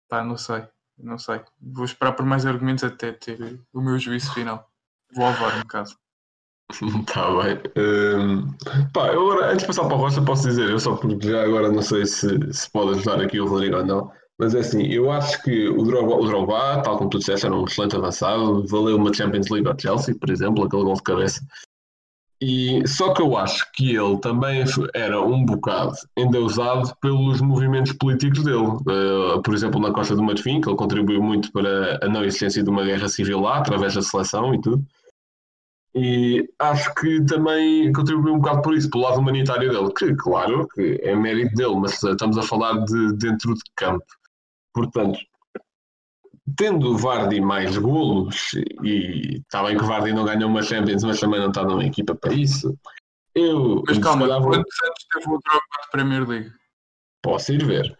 pá, 0.08 0.24
não 0.24 0.36
sei, 0.36 0.64
não 0.98 1.18
sei. 1.18 1.40
Vou 1.60 1.84
esperar 1.84 2.12
por 2.12 2.24
mais 2.24 2.46
argumentos 2.46 2.84
até 2.84 3.12
ter 3.12 3.60
o 3.72 3.80
meu 3.80 3.98
juízo 3.98 4.32
final. 4.32 4.68
Vou 5.14 5.26
ao 5.26 5.34
VAR, 5.34 5.58
no 5.58 5.66
caso. 5.66 5.96
Está 6.70 7.30
bem. 7.42 7.60
Hum, 7.76 8.54
pá, 8.92 9.08
eu 9.08 9.30
agora, 9.30 9.52
antes 9.52 9.60
de 9.60 9.66
passar 9.66 9.84
para 9.84 9.94
a 9.94 9.98
Rocha, 9.98 10.22
posso 10.22 10.48
dizer, 10.48 10.68
eu 10.68 10.78
só 10.78 10.96
porque 10.96 11.28
já 11.28 11.42
agora 11.42 11.70
não 11.70 11.82
sei 11.82 12.04
se, 12.04 12.52
se 12.52 12.70
pode 12.70 12.98
ajudar 12.98 13.20
aqui 13.22 13.40
o 13.40 13.46
Rodrigo 13.46 13.76
ou 13.76 13.86
não, 13.86 14.12
mas 14.38 14.54
é 14.54 14.60
assim, 14.60 14.86
eu 14.86 15.10
acho 15.10 15.42
que 15.42 15.68
o 15.68 15.82
Drogba, 15.82 16.16
o 16.16 16.26
Drogba, 16.26 16.82
tal 16.82 16.98
como 16.98 17.10
tu 17.10 17.18
disseste, 17.18 17.46
era 17.46 17.54
um 17.54 17.64
excelente 17.64 17.96
avançado, 17.96 18.66
valeu 18.68 18.96
uma 18.96 19.12
Champions 19.12 19.48
League 19.48 19.66
ao 19.66 19.78
Chelsea, 19.78 20.14
por 20.18 20.30
exemplo, 20.30 20.64
aquele 20.64 20.84
gol 20.84 20.94
de 20.94 21.02
cabeça. 21.02 21.40
E, 22.40 22.86
só 22.86 23.12
que 23.12 23.20
eu 23.20 23.36
acho 23.36 23.66
que 23.72 23.96
ele 23.96 24.16
também 24.20 24.64
era 24.94 25.20
um 25.20 25.44
bocado 25.44 25.92
endeusado 26.16 26.94
pelos 27.00 27.40
movimentos 27.40 27.92
políticos 27.92 28.44
dele. 28.44 28.58
Uh, 28.58 29.42
por 29.42 29.54
exemplo, 29.54 29.80
na 29.80 29.92
Costa 29.92 30.14
do 30.14 30.22
Marfim, 30.22 30.60
que 30.60 30.68
ele 30.68 30.76
contribuiu 30.76 31.20
muito 31.20 31.50
para 31.50 31.98
a 32.00 32.08
não 32.08 32.24
existência 32.24 32.62
de 32.62 32.70
uma 32.70 32.84
guerra 32.84 33.08
civil 33.08 33.40
lá, 33.40 33.58
através 33.58 33.94
da 33.94 34.02
seleção 34.02 34.54
e 34.54 34.60
tudo. 34.60 34.84
E 35.94 36.48
acho 36.60 36.94
que 36.94 37.24
também 37.24 37.92
contribuiu 37.92 38.34
um 38.34 38.38
bocado 38.38 38.62
por 38.62 38.74
isso, 38.74 38.88
pelo 38.88 39.02
lado 39.02 39.18
humanitário 39.18 39.70
dele, 39.70 39.92
que 39.92 40.14
claro 40.14 40.68
que 40.68 41.00
é 41.02 41.16
mérito 41.16 41.56
dele, 41.56 41.74
mas 41.74 42.00
estamos 42.00 42.38
a 42.38 42.42
falar 42.42 42.84
de 42.84 43.14
dentro 43.14 43.52
de 43.52 43.62
campo. 43.74 44.04
Portanto, 44.72 45.18
tendo 46.56 46.92
o 46.92 46.96
Vardy 46.96 47.40
mais 47.40 47.76
golos, 47.76 48.52
e 48.82 49.38
está 49.38 49.62
bem 49.62 49.76
que 49.76 49.82
o 49.84 49.86
Vardy 49.86 50.12
não 50.12 50.24
ganhou 50.24 50.48
uma 50.48 50.62
Champions, 50.62 51.02
mas 51.04 51.20
também 51.20 51.40
não 51.40 51.48
está 51.48 51.62
numa 51.64 51.84
equipa 51.84 52.14
para 52.14 52.32
isso. 52.34 52.76
Eu, 53.34 53.82
Mas 53.86 53.98
calma, 53.98 54.22
calhar, 54.26 54.40
vou- 54.40 54.50
quantos 54.50 54.82
anos 54.82 55.06
teve 55.12 55.26
o 55.28 55.38
Drogba 55.38 55.82
de 55.84 55.90
Premier 55.92 56.28
League? 56.28 56.52
posso 57.22 57.52
ir 57.52 57.64
ver. 57.64 57.96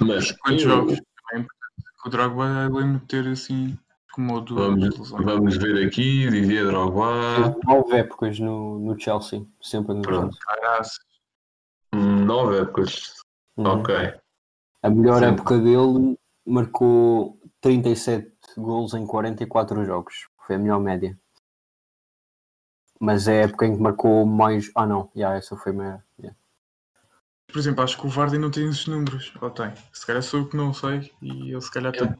Mas 0.00 0.32
Quantos 0.32 0.62
eu- 0.64 0.68
jogos? 0.70 0.92
Também 0.94 1.04
é 1.34 1.38
importante. 1.38 2.04
O 2.04 2.08
Drogba 2.10 2.44
lembro 2.72 2.98
de 3.00 3.06
ter 3.06 3.26
assim 3.28 3.78
como 4.12 4.40
duas 4.42 4.66
Vamos, 4.68 5.10
vamos 5.10 5.56
ver 5.56 5.86
aqui, 5.86 6.28
Didier 6.28 6.66
Drogba, 6.66 7.54
nove 7.64 7.96
épocas 7.96 8.38
no, 8.38 8.78
no 8.80 8.98
Chelsea, 9.00 9.46
sempre 9.62 9.94
no 9.94 10.02
Pronto. 10.02 10.36
Chelsea. 10.60 10.98
Nove 11.94 12.58
épocas. 12.60 13.14
Uhum. 13.56 13.66
Ok. 13.66 13.94
A 14.82 14.90
melhor 14.90 15.18
Sim. 15.20 15.26
época 15.26 15.58
dele 15.58 16.18
marcou 16.46 17.38
37 17.62 18.30
gols 18.58 18.92
em 18.92 19.06
44 19.06 19.84
jogos. 19.86 20.28
Foi 20.46 20.56
a 20.56 20.58
melhor 20.58 20.80
média. 20.80 21.18
Mas 23.00 23.26
é 23.26 23.40
a 23.40 23.44
época 23.46 23.66
em 23.66 23.74
que 23.76 23.82
marcou 23.82 24.26
mais. 24.26 24.70
Ah, 24.76 24.86
não, 24.86 25.10
já, 25.16 25.34
essa 25.34 25.56
foi 25.56 25.72
a 25.72 25.74
maior. 25.74 26.02
yeah. 26.20 26.36
Por 27.46 27.58
exemplo, 27.58 27.82
acho 27.82 27.98
que 27.98 28.06
o 28.06 28.10
Vardy 28.10 28.38
não 28.38 28.50
tem 28.50 28.68
esses 28.68 28.86
números. 28.86 29.32
Ou 29.40 29.50
tem? 29.50 29.72
Se 29.92 30.06
calhar 30.06 30.22
sou 30.22 30.40
eu 30.40 30.48
que 30.48 30.56
não 30.56 30.72
sei 30.74 31.10
e 31.22 31.50
ele 31.52 31.60
se 31.60 31.70
calhar 31.70 31.92
tem. 31.92 32.14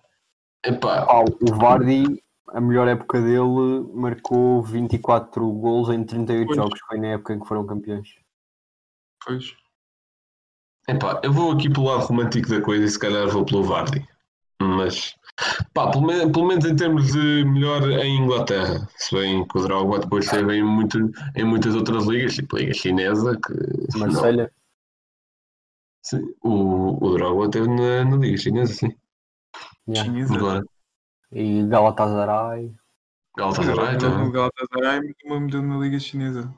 Epá, 0.64 1.06
Ah, 1.08 1.24
o 1.24 1.54
Vardy, 1.56 2.22
a 2.48 2.60
melhor 2.60 2.86
época 2.88 3.20
dele, 3.20 3.82
marcou 3.94 4.62
24 4.62 5.50
gols 5.52 5.88
em 5.88 6.04
38 6.04 6.46
Pois. 6.46 6.56
jogos. 6.56 6.80
Foi 6.86 6.98
na 6.98 7.08
época 7.08 7.34
em 7.34 7.40
que 7.40 7.46
foram 7.48 7.66
campeões. 7.66 8.08
Pois. 9.24 9.56
epá, 10.88 11.20
eu 11.22 11.32
vou 11.32 11.52
aqui 11.52 11.70
pelo 11.70 11.86
lado 11.86 12.06
romântico 12.06 12.48
da 12.48 12.60
coisa 12.60 12.84
e 12.84 12.88
se 12.88 12.98
calhar 12.98 13.28
vou 13.28 13.44
pelo 13.44 13.62
Vardy. 13.64 14.06
Mas, 14.60 15.14
pá, 15.74 15.90
pelo, 15.90 16.06
men- 16.06 16.30
pelo 16.32 16.46
menos 16.46 16.64
em 16.64 16.76
termos 16.76 17.12
de 17.12 17.44
melhor 17.44 17.82
em 17.90 18.22
Inglaterra. 18.22 18.88
Se 18.96 19.14
bem 19.14 19.46
que 19.46 19.58
o 19.58 19.62
Drogba 19.62 19.98
depois 20.00 20.24
esteve 20.24 20.54
em, 20.56 20.62
muito, 20.64 20.98
em 21.36 21.44
muitas 21.44 21.74
outras 21.74 22.04
ligas, 22.06 22.34
tipo 22.34 22.56
a 22.56 22.60
Liga 22.60 22.74
Chinesa, 22.74 23.38
que 23.44 23.52
não, 23.98 24.00
Marselha, 24.06 24.52
sim, 26.02 26.22
o, 26.42 27.04
o 27.06 27.14
Drogba 27.14 27.44
esteve 27.46 27.68
na, 27.68 28.04
na 28.04 28.16
Liga 28.16 28.36
Chinesa, 28.36 28.72
sim. 28.74 28.92
yeah. 29.88 30.04
Chinesa. 30.10 30.34
Agora, 30.34 30.64
e 31.32 31.66
Galatasaray. 31.66 32.74
Galatasaray 33.36 33.98
também. 33.98 34.30
Galatasaray 34.30 35.00
mas 35.00 35.14
uma 35.24 35.40
medalha 35.40 35.62
na 35.66 35.78
Liga 35.78 35.98
Chinesa. 35.98 36.54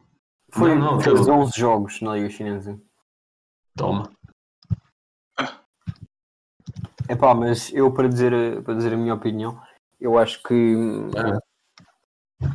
Foi, 0.51 0.75
Não, 0.75 0.93
não, 0.95 1.01
fez 1.01 1.19
teve- 1.21 1.31
11 1.31 1.59
jogos 1.59 2.01
na 2.01 2.15
Liga 2.17 2.31
Chinesa. 2.31 2.81
Toma. 3.77 4.11
É 7.09 7.15
pá, 7.15 7.35
mas 7.35 7.73
eu 7.75 7.93
para 7.93 8.09
dizer, 8.09 8.63
para 8.63 8.75
dizer 8.75 8.95
a 8.95 8.97
minha 8.97 9.15
opinião, 9.15 9.61
eu 10.01 10.19
acho 10.19 10.43
que 10.43 10.75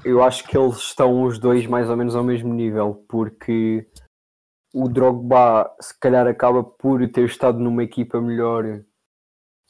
eu 0.04 0.24
acho 0.24 0.44
que 0.48 0.58
eles 0.58 0.78
estão 0.78 1.24
os 1.24 1.38
dois 1.38 1.68
mais 1.68 1.90
ou 1.90 1.96
menos 1.96 2.16
ao 2.16 2.24
mesmo 2.24 2.54
nível, 2.54 3.06
porque 3.08 3.88
o 4.74 4.88
Drogba 4.90 5.72
se 5.80 5.98
calhar 6.00 6.28
acaba 6.28 6.64
por 6.64 7.08
ter 7.10 7.26
estado 7.26 7.60
numa 7.60 7.84
equipa 7.84 8.20
melhor, 8.20 8.84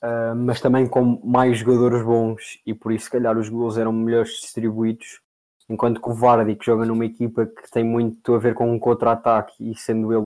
ah, 0.02 0.34
mas 0.36 0.62
também 0.62 0.88
com 0.88 1.22
mais 1.26 1.58
jogadores 1.60 2.02
bons 2.04 2.62
e 2.66 2.74
por 2.74 2.94
isso 2.94 3.06
se 3.06 3.12
calhar 3.12 3.38
os 3.38 3.50
gols 3.50 3.78
eram 3.78 3.92
melhores 3.92 4.32
distribuídos, 4.42 5.22
enquanto 5.70 6.02
que 6.02 6.10
o 6.10 6.14
Vardy 6.14 6.56
que 6.56 6.66
joga 6.66 6.86
numa 6.86 7.06
equipa 7.06 7.46
que 7.46 7.70
tem 7.70 7.84
muito 7.84 8.34
a 8.34 8.40
ver 8.40 8.54
com 8.56 8.72
um 8.72 8.80
contra-ataque 8.80 9.72
e 9.72 9.76
sendo 9.76 10.14
ele 10.14 10.24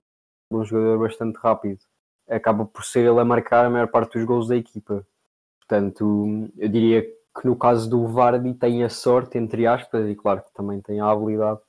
um 0.52 0.64
jogador 0.64 1.00
bastante 1.00 1.36
rápido 1.38 1.80
acaba 2.28 2.64
por 2.64 2.84
ser 2.84 3.00
ele 3.08 3.20
a 3.20 3.24
marcar 3.24 3.66
a 3.66 3.70
maior 3.70 3.88
parte 3.88 4.18
dos 4.18 4.26
gols 4.26 4.48
da 4.48 4.56
equipa. 4.56 5.06
Portanto, 5.60 6.50
eu 6.56 6.68
diria 6.68 7.02
que 7.02 7.46
no 7.46 7.56
caso 7.56 7.88
do 7.88 8.06
Vardy 8.06 8.54
tem 8.54 8.84
a 8.84 8.88
sorte, 8.88 9.38
entre 9.38 9.66
aspas, 9.66 10.08
e 10.08 10.14
claro 10.14 10.42
que 10.42 10.52
também 10.54 10.80
tem 10.80 11.00
a 11.00 11.10
habilidade 11.10 11.60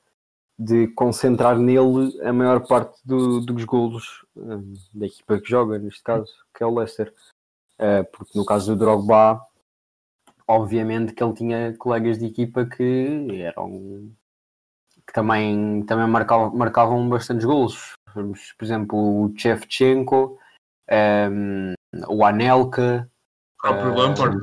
de 0.58 0.88
concentrar 0.88 1.58
nele 1.58 2.18
a 2.22 2.32
maior 2.32 2.66
parte 2.66 2.98
do- 3.04 3.40
dos 3.40 3.64
golos 3.64 4.24
hum, 4.36 4.74
da 4.94 5.06
equipa 5.06 5.38
que 5.38 5.48
joga, 5.50 5.78
neste 5.78 6.02
caso, 6.02 6.32
que 6.54 6.62
é 6.62 6.66
o 6.66 6.74
Leicester. 6.74 7.12
Eh, 7.78 8.02
porque 8.04 8.38
no 8.38 8.44
caso 8.44 8.72
do 8.74 8.78
Drogba, 8.78 9.40
obviamente 10.48 11.12
que 11.12 11.22
ele 11.22 11.34
tinha 11.34 11.74
colegas 11.76 12.18
de 12.18 12.26
equipa 12.26 12.64
que 12.64 13.26
eram 13.42 14.10
que 15.06 15.12
também, 15.12 15.82
também 15.84 16.06
marcavam, 16.08 16.54
marcavam 16.56 17.08
bastantes 17.08 17.44
golos. 17.44 17.92
Por 18.12 18.64
exemplo, 18.64 18.98
o 18.98 19.32
Shevchenko, 19.36 20.38
um, 20.90 21.72
o 22.08 22.24
Anelka, 22.24 23.10
O 23.58 23.62
próprio 23.62 23.92
Eh, 23.92 23.96
Lampard. 23.96 24.38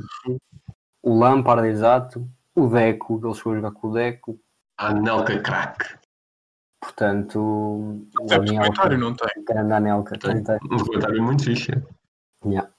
o 1.02 1.18
Lampard, 1.18 1.68
exato, 1.68 2.28
o 2.54 2.66
Deco, 2.68 3.20
ele 3.24 3.34
chegou 3.34 3.52
a 3.52 3.56
jogar 3.56 3.70
com 3.72 3.88
o 3.88 3.92
Deco, 3.92 4.40
Anelka 4.78 5.40
crack. 5.40 5.98
portanto, 6.80 7.38
o 7.40 8.06
Anelka, 8.32 8.96
não 8.96 9.14
tem? 9.14 9.44
grande 9.44 9.72
Anelka, 9.72 10.18
Tem. 10.18 10.42
tem. 10.42 10.56
Um 10.70 10.78
comentário 10.84 11.22
muito 11.22 11.44
fixe. 11.44 11.72
Yeah. 12.44 12.70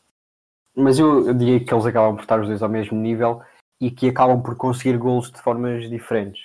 Mas 0.76 1.00
eu, 1.00 1.26
eu 1.28 1.34
diria 1.34 1.64
que 1.64 1.74
eles 1.74 1.86
acabam 1.86 2.16
por 2.16 2.22
estar 2.22 2.40
os 2.40 2.48
dois 2.48 2.62
ao 2.62 2.70
mesmo 2.70 2.98
nível 3.00 3.42
e 3.82 3.90
que 3.90 4.10
acabam 4.10 4.42
por 4.44 4.56
conseguir 4.56 4.98
golos 4.98 5.32
de 5.32 5.40
formas 5.42 5.90
diferentes. 5.90 6.44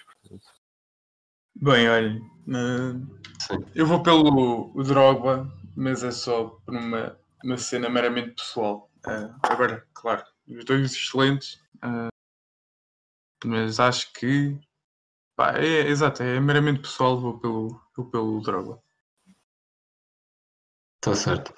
Bem, 1.55 1.89
olha, 1.89 2.21
eh, 2.49 3.57
eu 3.75 3.87
vou 3.87 4.03
pelo 4.03 4.71
o 4.75 4.83
Drogba, 4.83 5.51
mas 5.81 6.05
é 6.05 6.11
só 6.11 6.45
por 6.45 6.77
uma, 6.77 7.19
uma 7.43 7.57
cena 7.57 7.89
meramente 7.89 8.35
pessoal. 8.35 8.91
Eh, 9.07 9.31
agora, 9.43 9.87
claro, 9.95 10.23
os 10.47 10.63
dois 10.67 10.93
excelentes, 10.93 11.59
eh, 11.83 12.09
mas 13.47 13.81
acho 13.81 14.13
que 14.13 14.61
pá, 15.35 15.57
é, 15.57 15.89
exato, 15.89 16.23
é 16.23 16.39
meramente 16.39 16.83
pessoal, 16.83 17.19
vou 17.19 17.41
pelo, 17.41 17.81
vou 17.97 18.11
pelo 18.11 18.43
Drogba. 18.43 18.83
Está 21.03 21.15
certo. 21.15 21.55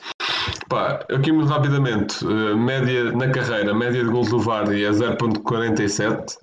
Pá, 0.69 1.05
aqui 1.11 1.33
muito 1.33 1.49
rapidamente, 1.49 2.25
eh, 2.25 2.55
média 2.55 3.11
na 3.11 3.29
carreira, 3.33 3.75
média 3.75 4.05
de 4.05 4.11
gols 4.11 4.31
do 4.31 4.39
Vardy 4.39 4.85
é 4.85 4.91
0.47 4.91 6.39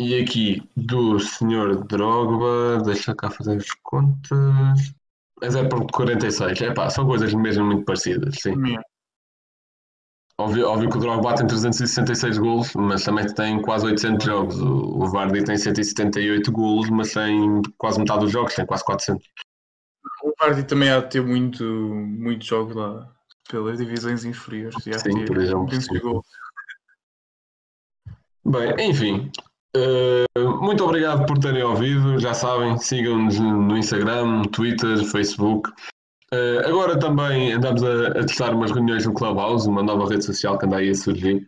e 0.00 0.20
aqui 0.20 0.68
do 0.76 1.20
senhor 1.20 1.86
Drogba, 1.86 2.82
deixa 2.84 3.14
cá 3.14 3.30
fazer 3.30 3.58
as 3.58 3.70
contas, 3.84 4.92
é 5.42 5.48
0.46. 5.48 6.60
É 6.62 6.72
pá, 6.72 6.90
são 6.90 7.06
coisas 7.06 7.32
mesmo 7.34 7.64
muito 7.64 7.84
parecidas, 7.84 8.36
sim. 8.40 8.56
Minha. 8.56 8.80
Óbvio, 10.38 10.68
óbvio 10.68 10.88
que 10.88 10.96
o 10.96 11.00
Drogba 11.00 11.34
tem 11.34 11.46
366 11.46 12.38
gols, 12.38 12.72
mas 12.74 13.04
também 13.04 13.26
tem 13.34 13.60
quase 13.60 13.84
800 13.84 14.24
jogos. 14.24 14.58
O, 14.58 15.02
o 15.02 15.06
Vardy 15.10 15.44
tem 15.44 15.56
178 15.56 16.50
gols, 16.50 16.88
mas 16.88 17.12
tem 17.12 17.60
quase 17.76 17.98
metade 17.98 18.20
dos 18.20 18.32
jogos, 18.32 18.54
tem 18.54 18.64
quase 18.64 18.82
400. 18.84 19.22
O 20.22 20.32
Vardy 20.40 20.62
também 20.64 20.88
há 20.90 21.00
de 21.00 21.10
ter 21.10 21.22
muito, 21.22 21.62
muito 21.62 22.44
jogo 22.46 22.78
lá 22.78 23.12
pelas 23.50 23.78
divisões 23.78 24.24
inferiores. 24.24 24.82
Sim, 24.82 25.24
por 25.26 25.36
exemplo, 25.36 25.68
sim. 25.74 26.00
Bem, 28.42 28.88
enfim, 28.90 29.30
eh, 29.76 30.24
muito 30.60 30.84
obrigado 30.84 31.26
por 31.26 31.38
terem 31.38 31.62
ouvido. 31.62 32.18
Já 32.18 32.34
sabem, 32.34 32.76
sigam-nos 32.78 33.38
no 33.38 33.76
Instagram, 33.76 34.42
Twitter, 34.42 35.04
Facebook. 35.04 35.70
Eh, 36.32 36.62
agora 36.64 36.98
também 36.98 37.52
andamos 37.52 37.82
a, 37.82 38.08
a 38.08 38.24
testar 38.24 38.54
umas 38.54 38.70
reuniões 38.70 39.04
no 39.06 39.14
Clubhouse, 39.14 39.68
uma 39.68 39.82
nova 39.82 40.08
rede 40.08 40.24
social 40.24 40.58
que 40.58 40.66
anda 40.66 40.76
aí 40.76 40.90
a 40.90 40.94
surgir. 40.94 41.46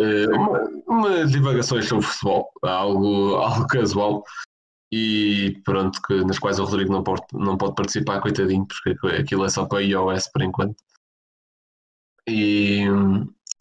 Eh, 0.00 0.26
uma, 0.28 0.60
umas 0.86 1.32
divagações 1.32 1.86
sobre 1.86 2.06
futebol, 2.06 2.50
algo, 2.62 3.36
algo 3.42 3.66
casual. 3.66 4.24
E 4.92 5.60
pronto, 5.64 6.00
que, 6.02 6.24
nas 6.24 6.38
quais 6.38 6.58
o 6.58 6.64
Rodrigo 6.64 6.92
não 6.92 7.02
pode, 7.02 7.22
não 7.32 7.56
pode 7.56 7.74
participar, 7.74 8.20
coitadinho, 8.20 8.66
porque 8.66 8.96
aquilo 9.16 9.44
é 9.44 9.48
só 9.48 9.66
para 9.66 9.82
iOS 9.82 10.28
por 10.32 10.42
enquanto. 10.42 10.76
E 12.28 12.84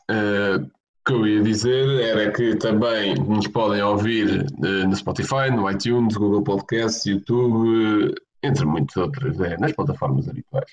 eh, 0.09 0.57
que 1.05 1.13
eu 1.13 1.27
ia 1.27 1.41
dizer 1.41 1.87
era 2.01 2.31
que 2.31 2.55
também 2.55 3.15
nos 3.15 3.47
podem 3.47 3.81
ouvir 3.83 4.45
eh, 4.63 4.85
no 4.85 4.95
Spotify, 4.95 5.51
no 5.51 5.69
iTunes, 5.69 6.15
Google 6.15 6.43
Podcasts, 6.43 7.05
YouTube, 7.05 8.11
eh, 8.11 8.47
entre 8.47 8.65
muitas 8.65 8.95
outras, 8.97 9.39
é, 9.39 9.57
nas 9.57 9.71
plataformas 9.73 10.27
habituais. 10.27 10.65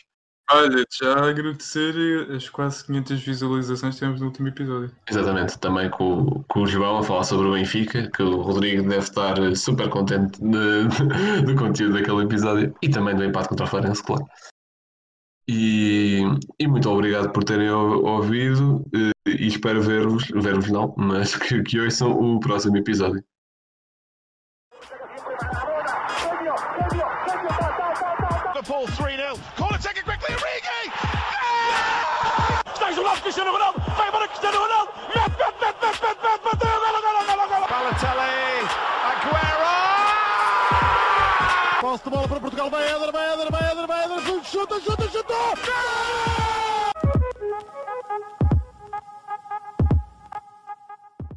Olha, 0.51 0.85
já 1.01 1.15
agradecer 1.31 1.95
as 2.31 2.49
quase 2.51 2.85
500 2.85 3.21
visualizações 3.21 3.95
que 3.95 3.99
tivemos 4.01 4.21
no 4.21 4.27
último 4.27 4.49
episódio. 4.49 4.91
Exatamente, 5.09 5.59
também 5.59 5.89
com, 5.89 6.45
com 6.49 6.61
o 6.63 6.67
João 6.67 6.99
a 6.99 7.03
falar 7.03 7.25
sobre 7.25 7.47
o 7.47 7.53
Benfica, 7.53 8.11
que 8.15 8.23
o 8.23 8.43
Rodrigo 8.43 8.83
deve 8.83 8.99
estar 9.05 9.39
eh, 9.39 9.55
super 9.55 9.89
contente 9.89 10.39
de- 10.41 10.89
do 11.47 11.55
conteúdo 11.57 11.95
daquele 11.95 12.25
episódio 12.25 12.75
e 12.83 12.89
também 12.89 13.15
do 13.15 13.25
empate 13.25 13.49
contra 13.49 13.65
o 13.65 13.69
Farense, 13.69 14.03
claro. 14.03 14.27
E, 15.49 16.23
e 16.59 16.69
muito 16.69 16.89
obrigado 16.89 17.31
por 17.31 17.43
terem 17.45 17.69
ou- 17.71 18.05
ouvido 18.07 18.85
eh, 18.95 19.11
e 19.27 19.47
espero 19.49 19.83
ver-vos, 19.83 20.29
ver-vos 20.29 20.71
não, 20.71 20.95
mas 20.97 21.35
que, 21.35 21.63
que 21.63 21.81
ouçam 21.81 22.13
o 22.13 22.39
próximo 22.41 22.77
episódio. 22.77 23.23
Liverpool 28.55 28.87
3 28.87 29.17
0. 29.17 29.39
Corner 29.57 29.79
taken 29.81 30.05
quickly. 30.05 30.35
Origi! 30.35 30.83
Stays 32.77 32.99
on 32.99 33.17
Cristiano 33.23 33.51
Ronaldo. 33.53 33.81
Vai 33.97 34.29
Cristiano 34.29 34.59
Ronaldo. 34.59 34.93
Mete, 35.15 35.37
mete, 35.41 36.21
mete, 36.23 36.43
bateu. 36.45 36.71
Golo, 36.83 37.01
golo, 37.03 37.23
golo, 37.27 37.49
golo. 37.49 37.67
Balotelli. 37.69 38.63
Aguero. 39.11 39.73
Posse 41.81 42.05
de 42.05 42.11
bola 42.11 42.29
para 42.29 42.41
Portugal, 42.41 42.71
vai 42.71 42.85
Éder, 42.85 43.11
vai 43.13 43.33
Éder, 43.35 43.51
vai 43.51 43.63
Éder, 43.65 43.72
chuta, 44.53 44.79
chuta, 44.85 45.09
chuta! 45.09 45.33
Gol! 45.65 46.42